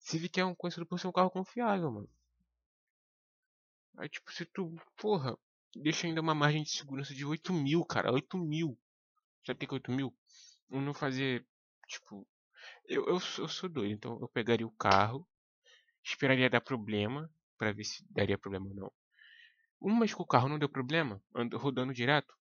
Civic 0.00 0.40
é 0.40 0.44
um 0.44 0.54
conhecido 0.54 0.84
por 0.84 0.98
ser 0.98 1.06
um 1.06 1.12
carro 1.12 1.30
confiável, 1.30 1.92
mano. 1.92 2.10
Aí, 3.98 4.08
tipo, 4.08 4.32
se 4.32 4.44
tu, 4.46 4.74
porra, 4.96 5.38
deixa 5.76 6.08
ainda 6.08 6.20
uma 6.20 6.34
margem 6.34 6.64
de 6.64 6.70
segurança 6.70 7.14
de 7.14 7.24
8 7.24 7.52
mil, 7.52 7.84
cara, 7.84 8.12
8 8.12 8.36
mil. 8.36 8.76
Sabe 9.46 9.64
o 9.64 9.68
que 9.68 9.72
é 9.72 9.76
8 9.76 9.92
mil? 9.92 10.12
Um 10.68 10.80
não 10.80 10.92
fazer, 10.92 11.46
tipo, 11.86 12.26
eu, 12.86 13.06
eu, 13.06 13.14
eu 13.38 13.48
sou 13.48 13.68
doido, 13.68 13.92
então 13.92 14.18
eu 14.20 14.28
pegaria 14.28 14.66
o 14.66 14.72
carro, 14.72 15.24
esperaria 16.02 16.50
dar 16.50 16.60
problema, 16.60 17.32
para 17.56 17.72
ver 17.72 17.84
se 17.84 18.04
daria 18.10 18.36
problema 18.36 18.66
ou 18.66 18.74
não. 18.74 18.92
Um 19.80 19.96
mês 19.96 20.12
que 20.14 20.20
o 20.20 20.26
carro 20.26 20.48
não 20.48 20.58
deu 20.58 20.68
problema, 20.68 21.22
ando 21.34 21.56
rodando 21.56 21.94
direto, 21.94 22.36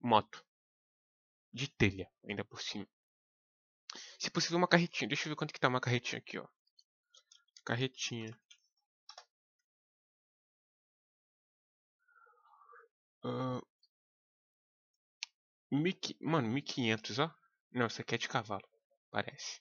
moto. 0.00 0.44
De 1.52 1.68
telha, 1.70 2.10
ainda 2.28 2.44
por 2.44 2.60
cima. 2.60 2.86
Se 4.18 4.30
possível, 4.30 4.58
uma 4.58 4.68
carretinha. 4.68 5.08
Deixa 5.08 5.26
eu 5.26 5.30
ver 5.30 5.36
quanto 5.36 5.54
que 5.54 5.60
tá 5.60 5.68
uma 5.68 5.80
carretinha 5.80 6.18
aqui, 6.18 6.38
ó. 6.38 6.46
Carretinha. 7.64 8.38
Uh, 13.24 13.60
mano, 16.20 16.48
1500, 16.48 17.18
ó. 17.18 17.34
Não, 17.72 17.86
isso 17.86 18.00
aqui 18.00 18.14
é 18.14 18.18
de 18.18 18.28
cavalo, 18.28 18.68
parece. 19.10 19.60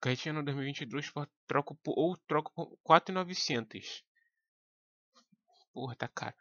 Carretinha 0.00 0.34
no 0.34 0.44
2022 0.44 1.10
troco 1.46 1.74
por, 1.76 1.94
ou 1.96 2.16
troco 2.18 2.52
por 2.52 2.76
4,900. 2.82 4.04
Porra, 5.74 5.94
tá 5.96 6.08
caro. 6.08 6.34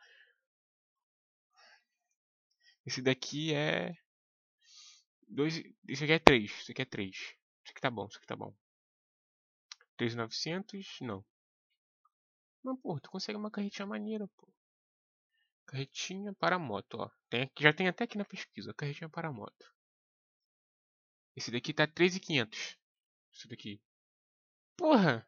Esse 2.85 3.01
daqui 3.01 3.53
é 3.53 3.95
Dois, 5.33 5.63
esse 5.87 6.03
aqui 6.03 6.13
é 6.13 6.19
3. 6.19 6.51
Esse 6.51 6.71
aqui 6.71 6.81
é 6.83 6.85
3. 6.85 7.15
Isso 7.15 7.71
aqui 7.71 7.81
tá 7.81 7.89
bom, 7.89 8.05
isso 8.05 8.17
aqui 8.17 8.27
tá 8.27 8.35
bom. 8.35 8.55
3,900? 9.97 10.99
Não. 11.01 11.25
Não, 12.63 12.77
pô, 12.77 12.99
tu 12.99 13.09
consegue 13.09 13.37
uma 13.37 13.49
carretinha 13.49 13.87
maneira, 13.87 14.27
pô. 14.37 14.47
Carretinha 15.65 16.33
para 16.35 16.59
moto, 16.59 16.99
ó. 16.99 17.09
Tem, 17.29 17.51
já 17.59 17.73
tem 17.73 17.87
até 17.87 18.03
aqui 18.03 18.15
na 18.15 18.25
pesquisa, 18.25 18.75
carretinha 18.75 19.09
para 19.09 19.31
moto. 19.31 19.73
Esse 21.35 21.49
daqui 21.49 21.73
tá 21.73 21.87
3,500. 21.87 22.77
Esse 23.33 23.47
daqui. 23.47 23.81
Porra! 24.77 25.27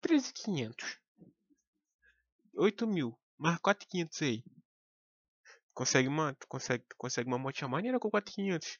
3,500. 0.00 0.98
8 2.56 2.86
mil. 2.86 3.18
Mais 3.38 3.58
4,500 3.58 4.22
aí. 4.22 4.44
Consegue 5.74 6.08
uma, 6.08 6.34
tu 6.34 6.46
consegue, 6.48 6.84
tu 6.88 6.96
consegue 6.96 7.28
uma 7.28 7.38
motinha 7.38 7.68
maneira 7.68 8.00
com 8.00 8.10
4500. 8.10 8.78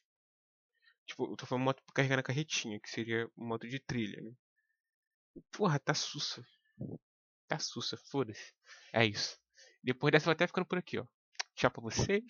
Tipo, 1.05 1.31
eu 1.31 1.37
tô 1.37 1.45
falando 1.45 1.63
moto 1.63 1.83
pra 1.83 1.93
carregar 1.93 2.17
na 2.17 2.23
carretinha, 2.23 2.79
que 2.79 2.89
seria 2.89 3.29
moto 3.35 3.67
de 3.67 3.79
trilha, 3.79 4.21
né? 4.21 4.33
Porra, 5.51 5.79
tá 5.79 5.93
sussa. 5.93 6.45
Tá 7.47 7.59
sussa, 7.59 7.95
foda-se. 7.95 8.53
É 8.91 9.05
isso. 9.05 9.39
Depois 9.81 10.11
dessa 10.11 10.25
vou 10.25 10.33
até 10.33 10.47
ficando 10.47 10.65
por 10.65 10.77
aqui, 10.77 10.97
ó. 10.97 11.05
Tchau 11.55 11.71
pra 11.71 11.81
vocês. 11.81 12.23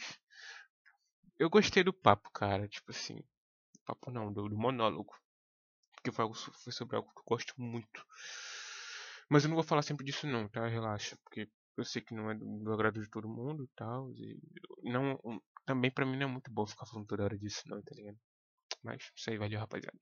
Eu 1.39 1.49
gostei 1.49 1.83
do 1.83 1.93
papo, 1.93 2.29
cara. 2.31 2.67
Tipo 2.67 2.91
assim. 2.91 3.23
Papo 3.85 4.11
não, 4.11 4.31
do, 4.31 4.49
do 4.49 4.57
monólogo. 4.57 5.15
Porque 5.95 6.11
foi, 6.11 6.23
algo, 6.23 6.35
foi 6.35 6.73
sobre 6.73 6.97
algo 6.97 7.11
que 7.13 7.19
eu 7.19 7.25
gosto 7.25 7.53
muito. 7.57 8.05
Mas 9.29 9.43
eu 9.43 9.49
não 9.49 9.55
vou 9.55 9.63
falar 9.63 9.81
sempre 9.81 10.05
disso 10.05 10.27
não, 10.27 10.47
tá? 10.49 10.67
Relaxa. 10.67 11.17
Porque 11.23 11.49
eu 11.77 11.85
sei 11.85 12.01
que 12.01 12.13
não 12.15 12.31
é 12.31 12.35
do, 12.35 12.45
do 12.59 12.73
agrado 12.73 13.01
de 13.01 13.09
todo 13.09 13.27
mundo 13.27 13.63
e 13.63 13.69
tal. 13.75 14.11
E 14.13 14.39
não, 14.83 15.19
também 15.65 15.91
pra 15.91 16.05
mim 16.05 16.17
não 16.17 16.27
é 16.27 16.31
muito 16.31 16.51
bom 16.51 16.65
ficar 16.65 16.85
falando 16.85 17.07
toda 17.07 17.23
hora 17.23 17.37
disso, 17.37 17.61
não, 17.67 17.81
tá 17.81 17.93
ligado? 17.95 18.17
Mas 18.83 19.11
isso 19.15 19.29
aí, 19.29 19.37
valeu, 19.37 19.59
rapaziada. 19.59 19.97